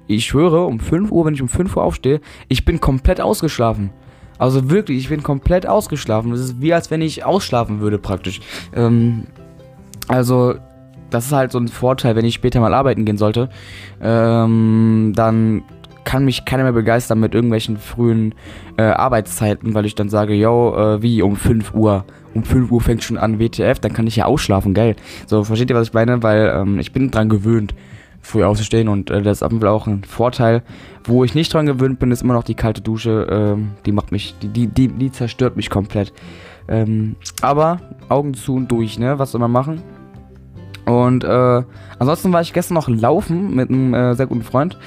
ich 0.07 0.25
schwöre, 0.25 0.65
um 0.65 0.79
5 0.79 1.11
Uhr, 1.11 1.25
wenn 1.25 1.33
ich 1.33 1.41
um 1.41 1.47
5 1.47 1.75
Uhr 1.75 1.83
aufstehe, 1.83 2.21
ich 2.47 2.65
bin 2.65 2.79
komplett 2.79 3.21
ausgeschlafen. 3.21 3.91
Also 4.37 4.69
wirklich, 4.69 4.99
ich 4.99 5.09
bin 5.09 5.23
komplett 5.23 5.67
ausgeschlafen. 5.67 6.31
Das 6.31 6.39
ist 6.39 6.61
wie 6.61 6.73
als 6.73 6.91
wenn 6.91 7.01
ich 7.01 7.25
ausschlafen 7.25 7.79
würde 7.79 7.97
praktisch. 7.97 8.41
Ähm, 8.75 9.27
also 10.07 10.55
das 11.09 11.27
ist 11.27 11.31
halt 11.31 11.51
so 11.51 11.59
ein 11.59 11.67
Vorteil, 11.67 12.15
wenn 12.15 12.25
ich 12.25 12.33
später 12.33 12.59
mal 12.59 12.73
arbeiten 12.73 13.05
gehen 13.05 13.17
sollte. 13.17 13.49
Ähm, 14.01 15.13
dann 15.15 15.63
kann 16.03 16.25
mich 16.25 16.45
keiner 16.45 16.63
mehr 16.63 16.73
begeistern 16.73 17.19
mit 17.19 17.33
irgendwelchen 17.33 17.77
frühen 17.77 18.35
äh, 18.77 18.83
Arbeitszeiten, 18.83 19.73
weil 19.73 19.85
ich 19.85 19.95
dann 19.95 20.09
sage, 20.09 20.33
yo, 20.33 20.75
äh, 20.75 21.01
wie 21.01 21.21
um 21.21 21.35
5 21.35 21.73
Uhr. 21.73 22.05
Um 22.33 22.43
5 22.43 22.71
Uhr 22.71 22.81
fängt 22.81 23.03
schon 23.03 23.17
an 23.17 23.39
WTF, 23.39 23.79
dann 23.79 23.93
kann 23.93 24.07
ich 24.07 24.15
ja 24.15 24.25
ausschlafen, 24.25 24.73
geil. 24.73 24.95
So, 25.27 25.43
versteht 25.43 25.69
ihr, 25.69 25.75
was 25.75 25.89
ich 25.89 25.93
meine? 25.93 26.23
Weil 26.23 26.51
ähm, 26.55 26.79
ich 26.79 26.91
bin 26.91 27.11
dran 27.11 27.29
gewöhnt 27.29 27.73
früh 28.23 28.43
aufzustehen 28.43 28.87
und 28.87 29.11
äh, 29.11 29.21
das 29.21 29.37
ist 29.37 29.43
auf 29.43 29.51
jeden 29.51 29.61
Fall 29.61 29.69
auch 29.69 29.85
ein 29.85 30.03
Vorteil. 30.03 30.63
Wo 31.03 31.23
ich 31.23 31.35
nicht 31.35 31.53
dran 31.53 31.65
gewöhnt 31.65 31.99
bin, 31.99 32.11
ist 32.11 32.23
immer 32.23 32.33
noch 32.33 32.43
die 32.43 32.55
kalte 32.55 32.81
Dusche. 32.81 33.27
Ähm, 33.29 33.71
die 33.85 33.91
macht 33.91 34.11
mich, 34.11 34.35
die, 34.41 34.47
die, 34.47 34.67
die, 34.67 34.87
die 34.87 35.11
zerstört 35.11 35.57
mich 35.57 35.69
komplett. 35.69 36.13
Ähm, 36.67 37.17
aber 37.41 37.81
Augen 38.07 38.33
zu 38.33 38.55
und 38.55 38.71
durch, 38.71 38.97
ne? 38.97 39.19
Was 39.19 39.31
soll 39.31 39.41
man 39.41 39.51
machen? 39.51 39.83
Und 40.85 41.23
äh, 41.25 41.63
ansonsten 41.99 42.31
war 42.31 42.41
ich 42.41 42.53
gestern 42.53 42.75
noch 42.75 42.87
laufen 42.87 43.53
mit 43.55 43.69
einem 43.69 43.93
äh, 43.93 44.15
sehr 44.15 44.27
guten 44.27 44.43
Freund. 44.43 44.77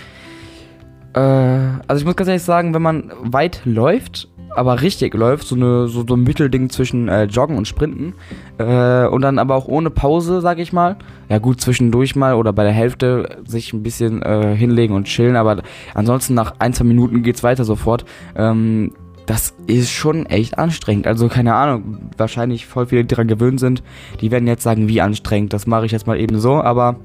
Äh, 1.13 1.21
also 1.21 2.01
ich 2.01 2.05
muss 2.05 2.17
ganz 2.17 2.29
ehrlich 2.29 2.43
sagen, 2.43 2.75
wenn 2.75 2.83
man 2.83 3.13
weit 3.21 3.61
läuft, 3.65 4.29
aber 4.57 4.83
richtig 4.83 5.15
läuft, 5.15 5.47
so, 5.47 5.55
eine, 5.55 5.89
so, 5.89 6.05
so 6.07 6.15
ein 6.15 6.23
Mittelding 6.23 6.71
zwischen 6.71 7.09
äh, 7.09 7.25
Joggen 7.25 7.57
und 7.57 7.69
Sprinten. 7.69 8.15
Äh, 8.59 9.07
und 9.07 9.23
dann 9.23 9.39
aber 9.39 9.55
auch 9.55 9.67
ohne 9.67 9.91
Pause, 9.91 10.41
sag 10.41 10.59
ich 10.59 10.73
mal. 10.73 10.97
Ja 11.29 11.39
gut, 11.39 11.61
zwischendurch 11.61 12.17
mal 12.17 12.35
oder 12.35 12.53
bei 12.53 12.65
der 12.65 12.73
Hälfte 12.73 13.39
sich 13.47 13.73
ein 13.73 13.83
bisschen 13.83 14.23
äh, 14.23 14.55
hinlegen 14.57 14.95
und 14.95 15.05
chillen, 15.05 15.37
aber 15.37 15.63
ansonsten 15.95 16.35
nach 16.35 16.55
ein, 16.59 16.73
zwei 16.73 16.85
Minuten 16.85 17.23
geht's 17.23 17.43
weiter 17.43 17.65
sofort. 17.65 18.05
Ähm, 18.37 18.93
das 19.27 19.55
ist 19.67 19.91
schon 19.91 20.27
echt 20.27 20.57
anstrengend. 20.57 21.07
Also 21.07 21.29
keine 21.29 21.55
Ahnung, 21.55 22.11
wahrscheinlich 22.17 22.67
voll 22.67 22.87
viele, 22.87 23.03
die 23.03 23.09
daran 23.09 23.27
gewöhnt 23.27 23.61
sind, 23.61 23.83
die 24.21 24.31
werden 24.31 24.47
jetzt 24.47 24.63
sagen, 24.63 24.89
wie 24.89 25.01
anstrengend. 25.01 25.53
Das 25.53 25.67
mache 25.67 25.85
ich 25.87 25.93
jetzt 25.93 26.07
mal 26.07 26.19
eben 26.19 26.39
so, 26.39 26.55
aber 26.55 26.97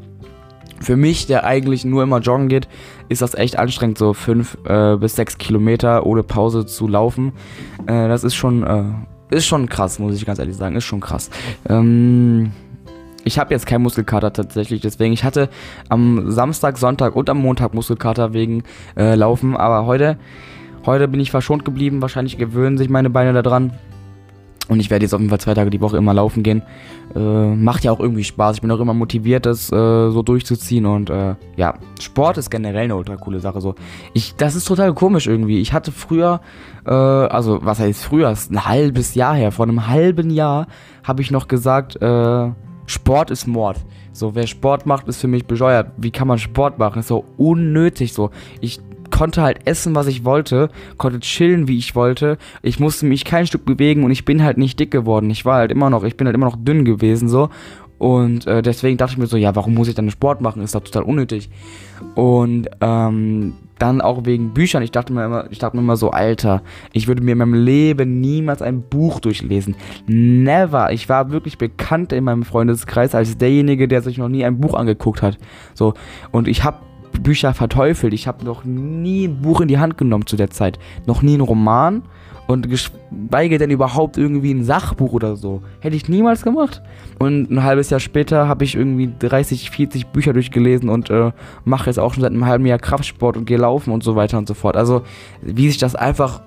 für 0.81 0.97
mich, 0.97 1.27
der 1.27 1.45
eigentlich 1.45 1.85
nur 1.85 2.03
immer 2.03 2.19
joggen 2.19 2.49
geht, 2.49 2.67
ist 3.07 3.21
das 3.21 3.35
echt 3.35 3.57
anstrengend, 3.57 3.97
so 3.97 4.13
fünf 4.13 4.57
äh, 4.65 4.97
bis 4.97 5.15
sechs 5.15 5.37
Kilometer 5.37 6.05
ohne 6.05 6.23
Pause 6.23 6.65
zu 6.65 6.87
laufen. 6.87 7.33
Äh, 7.85 8.07
das 8.07 8.23
ist 8.23 8.35
schon, 8.35 8.63
äh, 8.63 9.35
ist 9.35 9.45
schon 9.45 9.69
krass, 9.69 9.99
muss 9.99 10.15
ich 10.15 10.25
ganz 10.25 10.39
ehrlich 10.39 10.55
sagen, 10.55 10.75
ist 10.75 10.83
schon 10.83 10.99
krass. 10.99 11.29
Ähm, 11.69 12.51
ich 13.23 13.37
habe 13.37 13.53
jetzt 13.53 13.67
keinen 13.67 13.83
Muskelkater 13.83 14.33
tatsächlich, 14.33 14.81
deswegen 14.81 15.13
ich 15.13 15.23
hatte 15.23 15.49
am 15.89 16.31
Samstag, 16.31 16.77
Sonntag 16.77 17.15
und 17.15 17.29
am 17.29 17.37
Montag 17.37 17.73
Muskelkater 17.73 18.33
wegen 18.33 18.63
äh, 18.97 19.15
Laufen, 19.15 19.55
aber 19.55 19.85
heute, 19.85 20.17
heute 20.85 21.07
bin 21.07 21.19
ich 21.19 21.29
verschont 21.29 21.63
geblieben. 21.63 22.01
Wahrscheinlich 22.01 22.37
gewöhnen 22.39 22.79
sich 22.79 22.89
meine 22.89 23.11
Beine 23.11 23.43
daran. 23.43 23.73
Und 24.71 24.79
ich 24.79 24.89
werde 24.89 25.03
jetzt 25.03 25.13
auf 25.13 25.19
jeden 25.19 25.29
Fall 25.29 25.41
zwei 25.41 25.53
Tage 25.53 25.69
die 25.69 25.81
Woche 25.81 25.97
immer 25.97 26.13
laufen 26.13 26.43
gehen. 26.43 26.61
Äh, 27.13 27.19
macht 27.19 27.83
ja 27.83 27.91
auch 27.91 27.99
irgendwie 27.99 28.23
Spaß. 28.23 28.55
Ich 28.55 28.61
bin 28.61 28.71
auch 28.71 28.79
immer 28.79 28.93
motiviert, 28.93 29.45
das 29.45 29.69
äh, 29.69 29.75
so 29.75 30.21
durchzuziehen. 30.21 30.85
Und 30.85 31.09
äh, 31.09 31.35
ja, 31.57 31.73
Sport 31.99 32.37
ist 32.37 32.49
generell 32.49 32.85
eine 32.85 32.95
ultra 32.95 33.17
coole 33.17 33.41
Sache. 33.41 33.59
So. 33.59 33.75
Ich, 34.13 34.33
das 34.35 34.55
ist 34.55 34.63
total 34.63 34.93
komisch 34.93 35.27
irgendwie. 35.27 35.59
Ich 35.59 35.73
hatte 35.73 35.91
früher, 35.91 36.39
äh, 36.85 36.89
also 36.89 37.59
was 37.61 37.81
heißt 37.81 38.01
früher? 38.01 38.31
Ist 38.31 38.49
ein 38.49 38.65
halbes 38.65 39.13
Jahr 39.13 39.35
her. 39.35 39.51
Vor 39.51 39.65
einem 39.65 39.89
halben 39.89 40.29
Jahr 40.29 40.67
habe 41.03 41.21
ich 41.21 41.31
noch 41.31 41.49
gesagt, 41.49 42.01
äh, 42.01 42.49
Sport 42.85 43.29
ist 43.29 43.47
Mord. 43.47 43.75
So, 44.13 44.35
wer 44.35 44.47
Sport 44.47 44.85
macht, 44.85 45.09
ist 45.09 45.19
für 45.19 45.27
mich 45.27 45.47
bescheuert. 45.47 45.91
Wie 45.97 46.11
kann 46.11 46.29
man 46.29 46.37
Sport 46.37 46.79
machen? 46.79 46.99
Ist 46.99 47.09
so 47.09 47.25
unnötig 47.35 48.13
so. 48.13 48.29
Ich 48.61 48.79
konnte 49.21 49.43
halt 49.43 49.67
essen, 49.67 49.93
was 49.93 50.07
ich 50.07 50.25
wollte, 50.25 50.71
konnte 50.97 51.19
chillen, 51.19 51.67
wie 51.67 51.77
ich 51.77 51.93
wollte. 51.93 52.39
Ich 52.63 52.79
musste 52.79 53.05
mich 53.05 53.23
kein 53.23 53.45
Stück 53.45 53.65
bewegen 53.65 54.03
und 54.03 54.09
ich 54.09 54.25
bin 54.25 54.43
halt 54.43 54.57
nicht 54.57 54.79
dick 54.79 54.89
geworden. 54.89 55.29
Ich 55.29 55.45
war 55.45 55.57
halt 55.57 55.71
immer 55.71 55.91
noch, 55.91 56.03
ich 56.03 56.17
bin 56.17 56.25
halt 56.25 56.33
immer 56.33 56.47
noch 56.47 56.55
dünn 56.55 56.85
gewesen 56.85 57.29
so. 57.29 57.49
Und 57.99 58.47
äh, 58.47 58.63
deswegen 58.63 58.97
dachte 58.97 59.11
ich 59.11 59.17
mir 59.19 59.27
so, 59.27 59.37
ja, 59.37 59.55
warum 59.55 59.75
muss 59.75 59.87
ich 59.87 59.93
dann 59.93 60.09
Sport 60.09 60.41
machen? 60.41 60.63
Ist 60.63 60.73
doch 60.73 60.83
total 60.83 61.03
unnötig. 61.03 61.51
Und 62.15 62.67
ähm, 62.81 63.53
dann 63.77 64.01
auch 64.01 64.25
wegen 64.25 64.55
Büchern. 64.55 64.81
Ich 64.81 64.89
dachte 64.89 65.13
mir 65.13 65.23
immer, 65.23 65.45
ich 65.51 65.59
dachte 65.59 65.77
mir 65.77 65.83
immer 65.83 65.97
so, 65.97 66.09
Alter, 66.09 66.63
ich 66.91 67.07
würde 67.07 67.21
mir 67.21 67.33
in 67.33 67.37
meinem 67.37 67.53
Leben 67.53 68.21
niemals 68.21 68.63
ein 68.63 68.81
Buch 68.81 69.19
durchlesen. 69.19 69.75
Never. 70.07 70.91
Ich 70.91 71.09
war 71.09 71.29
wirklich 71.29 71.59
bekannt 71.59 72.11
in 72.11 72.23
meinem 72.23 72.41
Freundeskreis 72.41 73.13
als 73.13 73.37
derjenige, 73.37 73.87
der 73.87 74.01
sich 74.01 74.17
noch 74.17 74.29
nie 74.29 74.45
ein 74.45 74.59
Buch 74.59 74.73
angeguckt 74.73 75.21
hat. 75.21 75.37
So. 75.75 75.93
Und 76.31 76.47
ich 76.47 76.63
habe 76.63 76.77
Bücher 77.21 77.53
verteufelt. 77.53 78.13
Ich 78.13 78.27
habe 78.27 78.45
noch 78.45 78.63
nie 78.63 79.27
ein 79.27 79.41
Buch 79.41 79.61
in 79.61 79.67
die 79.67 79.79
Hand 79.79 79.97
genommen 79.97 80.25
zu 80.25 80.35
der 80.35 80.49
Zeit. 80.49 80.79
Noch 81.05 81.21
nie 81.21 81.37
ein 81.37 81.41
Roman 81.41 82.03
und 82.47 82.69
geschweige 82.69 83.57
denn 83.57 83.69
überhaupt 83.69 84.17
irgendwie 84.17 84.53
ein 84.53 84.63
Sachbuch 84.63 85.13
oder 85.13 85.35
so. 85.35 85.61
Hätte 85.79 85.95
ich 85.95 86.09
niemals 86.09 86.43
gemacht. 86.43 86.81
Und 87.19 87.49
ein 87.49 87.63
halbes 87.63 87.89
Jahr 87.89 87.99
später 87.99 88.47
habe 88.47 88.63
ich 88.63 88.75
irgendwie 88.75 89.11
30, 89.19 89.71
40 89.71 90.07
Bücher 90.07 90.33
durchgelesen 90.33 90.89
und 90.89 91.09
äh, 91.09 91.31
mache 91.63 91.87
jetzt 91.87 91.99
auch 91.99 92.13
schon 92.13 92.21
seit 92.21 92.31
einem 92.31 92.45
halben 92.45 92.65
Jahr 92.65 92.79
Kraftsport 92.79 93.37
und 93.37 93.45
gehe 93.45 93.57
laufen 93.57 93.91
und 93.91 94.03
so 94.03 94.15
weiter 94.15 94.37
und 94.37 94.47
so 94.47 94.53
fort. 94.53 94.75
Also 94.75 95.03
wie 95.41 95.67
sich 95.69 95.77
das 95.77 95.95
einfach 95.95 96.41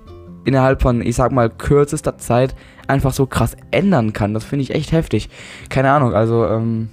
innerhalb 0.45 0.83
von, 0.83 1.01
ich 1.01 1.17
sag 1.17 1.33
mal, 1.33 1.49
kürzester 1.49 2.19
Zeit 2.19 2.55
einfach 2.87 3.13
so 3.13 3.27
krass 3.27 3.57
ändern 3.71 4.13
kann, 4.13 4.35
das 4.35 4.45
finde 4.45 4.65
ich 4.65 4.75
echt 4.75 4.93
heftig. 4.93 5.31
Keine 5.71 5.91
Ahnung, 5.91 6.13
also 6.13 6.47
ähm, 6.47 6.91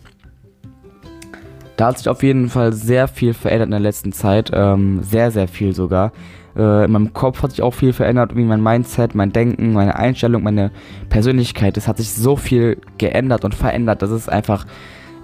da 1.78 1.88
hat 1.88 1.98
sich 1.98 2.10
auf 2.10 2.24
jeden 2.24 2.50
Fall 2.50 2.74
sehr 2.74 3.08
viel 3.08 3.34
verändert 3.34 3.68
in 3.68 3.72
der 3.72 3.80
letzten 3.80 4.12
Zeit. 4.12 4.52
Ähm, 4.54 5.02
sehr, 5.04 5.32
sehr 5.32 5.48
viel 5.48 5.74
sogar. 5.74 6.12
Äh, 6.56 6.86
in 6.86 6.92
meinem 6.92 7.14
Kopf 7.14 7.42
hat 7.42 7.52
sich 7.52 7.62
auch 7.62 7.74
viel 7.74 7.94
verändert, 7.94 8.36
wie 8.36 8.44
mein 8.44 8.62
Mindset, 8.62 9.16
mein 9.16 9.32
Denken, 9.32 9.74
meine 9.74 9.96
Einstellung, 9.96 10.44
meine 10.44 10.72
Persönlichkeit. 11.10 11.78
Es 11.78 11.88
hat 11.88 11.98
sich 11.98 12.12
so 12.12 12.36
viel 12.36 12.78
geändert 12.98 13.46
und 13.46 13.56
verändert. 13.56 14.02
Das 14.02 14.12
ist 14.12 14.30
einfach, 14.30 14.66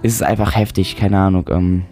ist 0.02 0.22
einfach 0.22 0.56
heftig, 0.56 0.96
keine 0.96 1.18
Ahnung. 1.18 1.48
Ähm, 1.50 1.82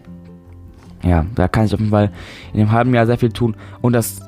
ja, 1.03 1.27
da 1.35 1.49
kann 1.49 1.67
ich 1.67 1.75
auf 1.75 1.81
jeden 1.81 1.93
Fall 1.93 2.11
in 2.53 2.61
dem 2.61 2.73
halben 2.73 2.95
Jahr 2.95 3.07
sehr 3.07 3.19
viel 3.19 3.33
tun. 3.33 3.57
Und 3.83 3.93
das 3.93 4.21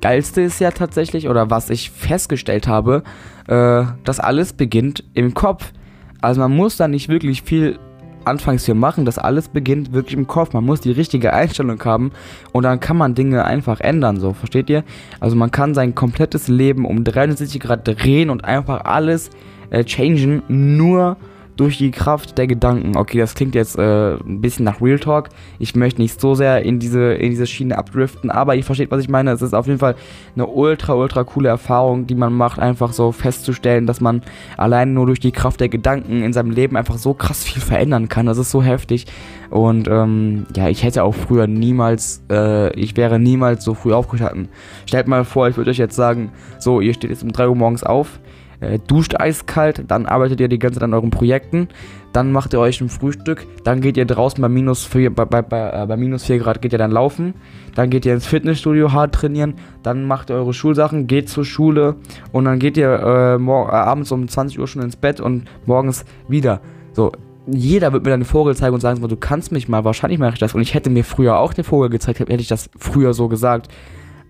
Geilste 0.00 0.42
ist 0.42 0.60
ja 0.60 0.70
tatsächlich, 0.72 1.28
oder 1.28 1.50
was 1.50 1.70
ich 1.70 1.90
festgestellt 1.90 2.68
habe, 2.68 3.02
äh, 3.46 3.84
dass 4.04 4.20
alles 4.20 4.52
beginnt 4.52 5.04
im 5.14 5.34
Kopf. 5.34 5.72
Also 6.20 6.40
man 6.40 6.54
muss 6.54 6.76
da 6.76 6.88
nicht 6.88 7.08
wirklich 7.08 7.42
viel 7.42 7.78
anfangs 8.26 8.64
hier 8.64 8.74
machen, 8.74 9.04
das 9.04 9.18
alles 9.18 9.48
beginnt 9.48 9.92
wirklich 9.92 10.16
im 10.16 10.26
Kopf. 10.26 10.52
Man 10.52 10.64
muss 10.64 10.80
die 10.80 10.92
richtige 10.92 11.32
Einstellung 11.32 11.82
haben 11.84 12.12
und 12.52 12.64
dann 12.64 12.80
kann 12.80 12.96
man 12.96 13.14
Dinge 13.14 13.44
einfach 13.44 13.80
ändern, 13.80 14.18
so, 14.18 14.32
versteht 14.32 14.70
ihr? 14.70 14.84
Also 15.20 15.36
man 15.36 15.50
kann 15.50 15.74
sein 15.74 15.94
komplettes 15.94 16.48
Leben 16.48 16.84
um 16.84 17.04
360 17.04 17.60
Grad 17.60 17.86
drehen 17.86 18.30
und 18.30 18.44
einfach 18.44 18.84
alles 18.84 19.30
äh, 19.70 19.84
changen, 19.84 20.42
nur 20.48 21.16
durch 21.56 21.78
die 21.78 21.90
Kraft 21.90 22.38
der 22.38 22.46
Gedanken. 22.46 22.96
Okay, 22.96 23.18
das 23.18 23.34
klingt 23.34 23.54
jetzt 23.54 23.78
äh, 23.78 24.14
ein 24.14 24.40
bisschen 24.40 24.64
nach 24.64 24.80
Real 24.80 24.98
Talk. 24.98 25.30
Ich 25.58 25.74
möchte 25.74 26.00
nicht 26.00 26.20
so 26.20 26.34
sehr 26.34 26.62
in 26.62 26.78
diese, 26.78 27.14
in 27.14 27.30
diese 27.30 27.46
Schiene 27.46 27.78
abdriften, 27.78 28.30
aber 28.30 28.54
ihr 28.54 28.64
versteht, 28.64 28.90
was 28.90 29.00
ich 29.00 29.08
meine. 29.08 29.32
Es 29.32 29.42
ist 29.42 29.54
auf 29.54 29.66
jeden 29.66 29.78
Fall 29.78 29.96
eine 30.34 30.46
ultra, 30.46 30.94
ultra 30.94 31.24
coole 31.24 31.48
Erfahrung, 31.48 32.06
die 32.06 32.14
man 32.14 32.32
macht, 32.32 32.58
einfach 32.58 32.92
so 32.92 33.12
festzustellen, 33.12 33.86
dass 33.86 34.00
man 34.00 34.22
allein 34.56 34.92
nur 34.92 35.06
durch 35.06 35.20
die 35.20 35.32
Kraft 35.32 35.60
der 35.60 35.68
Gedanken 35.68 36.22
in 36.22 36.32
seinem 36.32 36.50
Leben 36.50 36.76
einfach 36.76 36.98
so 36.98 37.14
krass 37.14 37.44
viel 37.44 37.62
verändern 37.62 38.08
kann. 38.08 38.26
Das 38.26 38.38
ist 38.38 38.50
so 38.50 38.62
heftig. 38.62 39.06
Und 39.50 39.88
ähm, 39.88 40.46
ja, 40.54 40.68
ich 40.68 40.82
hätte 40.82 41.04
auch 41.04 41.14
früher 41.14 41.46
niemals, 41.46 42.22
äh, 42.30 42.72
ich 42.78 42.96
wäre 42.96 43.18
niemals 43.18 43.64
so 43.64 43.74
früh 43.74 43.92
aufgestanden. 43.92 44.48
Stellt 44.86 45.08
mal 45.08 45.24
vor, 45.24 45.48
ich 45.48 45.56
würde 45.56 45.70
euch 45.70 45.78
jetzt 45.78 45.96
sagen, 45.96 46.32
so, 46.58 46.80
ihr 46.80 46.94
steht 46.94 47.10
jetzt 47.10 47.22
um 47.22 47.32
3 47.32 47.48
Uhr 47.48 47.54
morgens 47.54 47.84
auf, 47.84 48.18
äh, 48.60 48.78
duscht 48.78 49.14
eiskalt, 49.18 49.84
dann 49.88 50.06
arbeitet 50.06 50.40
ihr 50.40 50.48
die 50.48 50.58
ganze 50.58 50.78
Zeit 50.78 50.84
an 50.84 50.94
euren 50.94 51.10
Projekten, 51.10 51.68
dann 52.12 52.32
macht 52.32 52.52
ihr 52.54 52.60
euch 52.60 52.80
ein 52.80 52.88
Frühstück, 52.88 53.46
dann 53.64 53.80
geht 53.80 53.96
ihr 53.96 54.06
draußen 54.06 54.40
bei 54.40 54.48
minus 54.48 54.84
4, 54.84 55.14
bei, 55.14 55.24
bei, 55.24 55.42
bei, 55.42 55.82
äh, 55.82 55.86
bei 55.86 55.96
minus 55.96 56.24
4 56.24 56.38
Grad 56.38 56.62
geht 56.62 56.72
ihr 56.72 56.78
dann 56.78 56.90
laufen, 56.90 57.34
dann 57.74 57.90
geht 57.90 58.06
ihr 58.06 58.14
ins 58.14 58.26
Fitnessstudio 58.26 58.92
hart 58.92 59.14
trainieren, 59.14 59.54
dann 59.82 60.04
macht 60.04 60.30
ihr 60.30 60.36
eure 60.36 60.54
Schulsachen, 60.54 61.06
geht 61.06 61.28
zur 61.28 61.44
Schule 61.44 61.96
und 62.32 62.44
dann 62.44 62.58
geht 62.58 62.76
ihr 62.76 62.88
äh, 62.90 63.34
äh, 63.36 63.70
abends 63.70 64.12
um 64.12 64.26
20 64.26 64.58
Uhr 64.58 64.66
schon 64.66 64.82
ins 64.82 64.96
Bett 64.96 65.20
und 65.20 65.44
morgens 65.66 66.04
wieder. 66.28 66.60
So, 66.92 67.12
jeder 67.46 67.92
wird 67.92 68.04
mir 68.04 68.10
dann 68.10 68.20
einen 68.20 68.24
Vogel 68.24 68.56
zeigen 68.56 68.74
und 68.74 68.80
sagen, 68.80 69.06
du 69.06 69.16
kannst 69.16 69.52
mich 69.52 69.68
mal, 69.68 69.84
wahrscheinlich 69.84 70.18
mache 70.18 70.34
ich 70.34 70.38
das. 70.40 70.54
Und 70.54 70.62
ich 70.62 70.74
hätte 70.74 70.90
mir 70.90 71.04
früher 71.04 71.38
auch 71.38 71.54
den 71.54 71.64
Vogel 71.64 71.90
gezeigt, 71.90 72.18
hätte 72.18 72.34
ich 72.34 72.48
das 72.48 72.70
früher 72.76 73.14
so 73.14 73.28
gesagt. 73.28 73.68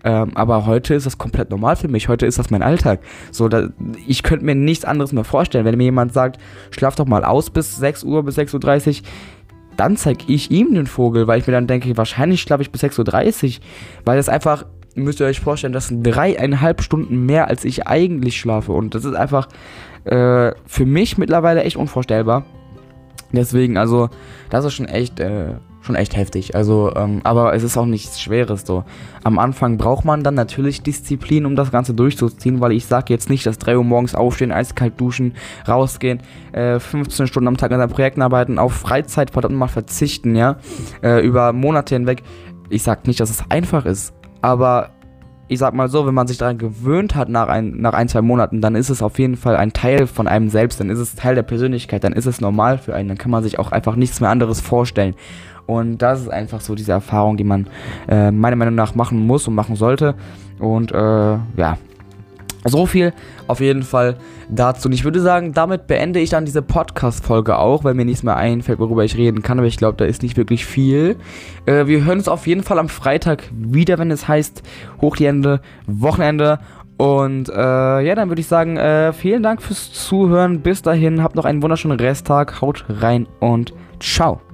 Ähm, 0.03 0.31
aber 0.35 0.65
heute 0.65 0.93
ist 0.93 1.05
das 1.05 1.17
komplett 1.17 1.49
normal 1.49 1.75
für 1.75 1.87
mich. 1.87 2.07
Heute 2.07 2.25
ist 2.25 2.39
das 2.39 2.49
mein 2.49 2.61
Alltag. 2.61 3.01
So, 3.31 3.47
da, 3.47 3.69
ich 4.05 4.23
könnte 4.23 4.45
mir 4.45 4.55
nichts 4.55 4.85
anderes 4.85 5.11
mehr 5.11 5.23
vorstellen. 5.23 5.65
Wenn 5.65 5.77
mir 5.77 5.85
jemand 5.85 6.13
sagt, 6.13 6.39
schlaf 6.71 6.95
doch 6.95 7.05
mal 7.05 7.23
aus 7.23 7.49
bis 7.49 7.77
6 7.77 8.03
Uhr, 8.03 8.23
bis 8.23 8.37
6.30 8.37 8.87
Uhr, 9.01 9.07
dann 9.75 9.97
zeige 9.97 10.25
ich 10.27 10.51
ihm 10.51 10.73
den 10.73 10.87
Vogel, 10.87 11.27
weil 11.27 11.39
ich 11.39 11.47
mir 11.47 11.53
dann 11.53 11.67
denke, 11.67 11.95
wahrscheinlich 11.97 12.41
schlafe 12.41 12.63
ich 12.63 12.71
bis 12.71 12.83
6.30 12.83 13.57
Uhr. 13.57 13.63
Weil 14.05 14.17
das 14.17 14.29
einfach, 14.29 14.65
müsst 14.95 15.19
ihr 15.19 15.25
euch 15.27 15.39
vorstellen, 15.39 15.73
das 15.73 15.87
sind 15.87 16.03
dreieinhalb 16.03 16.81
Stunden 16.81 17.25
mehr, 17.25 17.47
als 17.47 17.65
ich 17.65 17.87
eigentlich 17.87 18.39
schlafe. 18.39 18.71
Und 18.71 18.95
das 18.95 19.05
ist 19.05 19.15
einfach 19.15 19.47
äh, 20.05 20.51
für 20.65 20.85
mich 20.85 21.17
mittlerweile 21.17 21.63
echt 21.63 21.75
unvorstellbar. 21.77 22.45
Deswegen, 23.31 23.77
also, 23.77 24.09
das 24.49 24.65
ist 24.65 24.73
schon 24.73 24.87
echt 24.87 25.19
äh, 25.19 25.55
schon 25.87 25.95
echt 25.95 26.15
heftig. 26.15 26.55
Also, 26.55 26.93
ähm, 26.95 27.21
aber 27.23 27.53
es 27.55 27.63
ist 27.63 27.77
auch 27.77 27.85
nichts 27.85 28.21
Schweres 28.21 28.63
so. 28.65 28.83
Am 29.23 29.39
Anfang 29.39 29.77
braucht 29.77 30.05
man 30.05 30.23
dann 30.23 30.35
natürlich 30.35 30.83
Disziplin, 30.83 31.45
um 31.45 31.55
das 31.55 31.71
Ganze 31.71 31.93
durchzuziehen, 31.93 32.61
weil 32.61 32.73
ich 32.73 32.85
sage 32.85 33.11
jetzt 33.11 33.29
nicht, 33.29 33.45
dass 33.45 33.57
3 33.57 33.77
Uhr 33.77 33.83
morgens 33.83 34.13
aufstehen, 34.13 34.51
eiskalt 34.51 34.99
duschen, 34.99 35.33
rausgehen, 35.67 36.19
äh, 36.51 36.79
15 36.79 37.27
Stunden 37.27 37.47
am 37.47 37.57
Tag 37.57 37.71
an 37.71 37.79
seinen 37.79 37.89
Projekten 37.89 38.21
arbeiten, 38.21 38.59
auf 38.59 38.73
Freizeit 38.73 39.31
verdammt 39.31 39.55
mal 39.55 39.67
verzichten, 39.67 40.35
ja, 40.35 40.57
äh, 41.01 41.25
über 41.25 41.53
Monate 41.53 41.95
hinweg. 41.95 42.21
Ich 42.69 42.83
sag 42.83 43.07
nicht, 43.07 43.19
dass 43.19 43.29
es 43.29 43.43
einfach 43.49 43.85
ist, 43.85 44.13
aber 44.41 44.91
ich 45.47 45.59
sag 45.59 45.73
mal 45.73 45.87
so, 45.87 46.05
wenn 46.05 46.13
man 46.13 46.27
sich 46.27 46.37
daran 46.37 46.57
gewöhnt 46.57 47.15
hat 47.15 47.29
nach 47.29 47.47
ein, 47.47 47.77
nach 47.77 47.93
ein, 47.93 48.09
zwei 48.09 48.21
Monaten, 48.21 48.61
dann 48.61 48.75
ist 48.75 48.89
es 48.89 49.01
auf 49.01 49.17
jeden 49.17 49.37
Fall 49.37 49.55
ein 49.55 49.71
Teil 49.71 50.07
von 50.07 50.27
einem 50.27 50.49
selbst, 50.49 50.79
dann 50.79 50.89
ist 50.89 50.99
es 50.99 51.15
Teil 51.15 51.35
der 51.35 51.43
Persönlichkeit, 51.43 52.03
dann 52.03 52.13
ist 52.13 52.25
es 52.25 52.41
normal 52.41 52.77
für 52.77 52.93
einen, 52.93 53.07
dann 53.07 53.17
kann 53.17 53.31
man 53.31 53.43
sich 53.43 53.57
auch 53.59 53.71
einfach 53.71 53.95
nichts 53.95 54.19
mehr 54.19 54.29
anderes 54.29 54.59
vorstellen. 54.59 55.15
Und 55.67 55.99
das 55.99 56.21
ist 56.21 56.29
einfach 56.29 56.61
so 56.61 56.73
diese 56.73 56.93
Erfahrung, 56.93 57.37
die 57.37 57.43
man 57.43 57.67
äh, 58.07 58.31
meiner 58.31 58.55
Meinung 58.55 58.75
nach 58.75 58.95
machen 58.95 59.27
muss 59.27 59.47
und 59.47 59.53
machen 59.53 59.75
sollte. 59.75 60.15
Und 60.59 60.91
äh, 60.91 60.95
ja, 61.57 61.77
so 62.65 62.85
viel 62.85 63.13
auf 63.47 63.59
jeden 63.59 63.83
Fall 63.83 64.17
dazu. 64.49 64.87
Und 64.87 64.93
ich 64.93 65.03
würde 65.03 65.19
sagen, 65.19 65.53
damit 65.53 65.87
beende 65.87 66.19
ich 66.19 66.29
dann 66.29 66.45
diese 66.45 66.61
Podcast-Folge 66.61 67.57
auch, 67.57 67.83
weil 67.83 67.93
mir 67.93 68.05
nichts 68.05 68.23
mehr 68.23 68.35
einfällt, 68.35 68.79
worüber 68.79 69.03
ich 69.03 69.17
reden 69.17 69.41
kann. 69.41 69.59
Aber 69.59 69.67
ich 69.67 69.77
glaube, 69.77 69.97
da 69.97 70.05
ist 70.05 70.23
nicht 70.23 70.37
wirklich 70.37 70.65
viel. 70.65 71.17
Äh, 71.65 71.85
wir 71.87 72.03
hören 72.03 72.19
uns 72.19 72.27
auf 72.27 72.47
jeden 72.47 72.63
Fall 72.63 72.79
am 72.79 72.89
Freitag 72.89 73.43
wieder, 73.51 73.97
wenn 73.97 74.11
es 74.11 74.27
heißt 74.27 74.63
Hochliende 75.01 75.61
Wochenende. 75.85 76.59
Und 76.97 77.49
äh, 77.49 78.01
ja, 78.01 78.15
dann 78.15 78.29
würde 78.29 78.41
ich 78.41 78.47
sagen, 78.47 78.77
äh, 78.77 79.13
vielen 79.13 79.43
Dank 79.43 79.61
fürs 79.61 79.93
Zuhören. 79.93 80.61
Bis 80.61 80.81
dahin, 80.81 81.21
habt 81.21 81.35
noch 81.35 81.45
einen 81.45 81.61
wunderschönen 81.61 81.99
Resttag. 81.99 82.59
Haut 82.61 82.85
rein 82.89 83.27
und 83.39 83.73
ciao. 83.99 84.46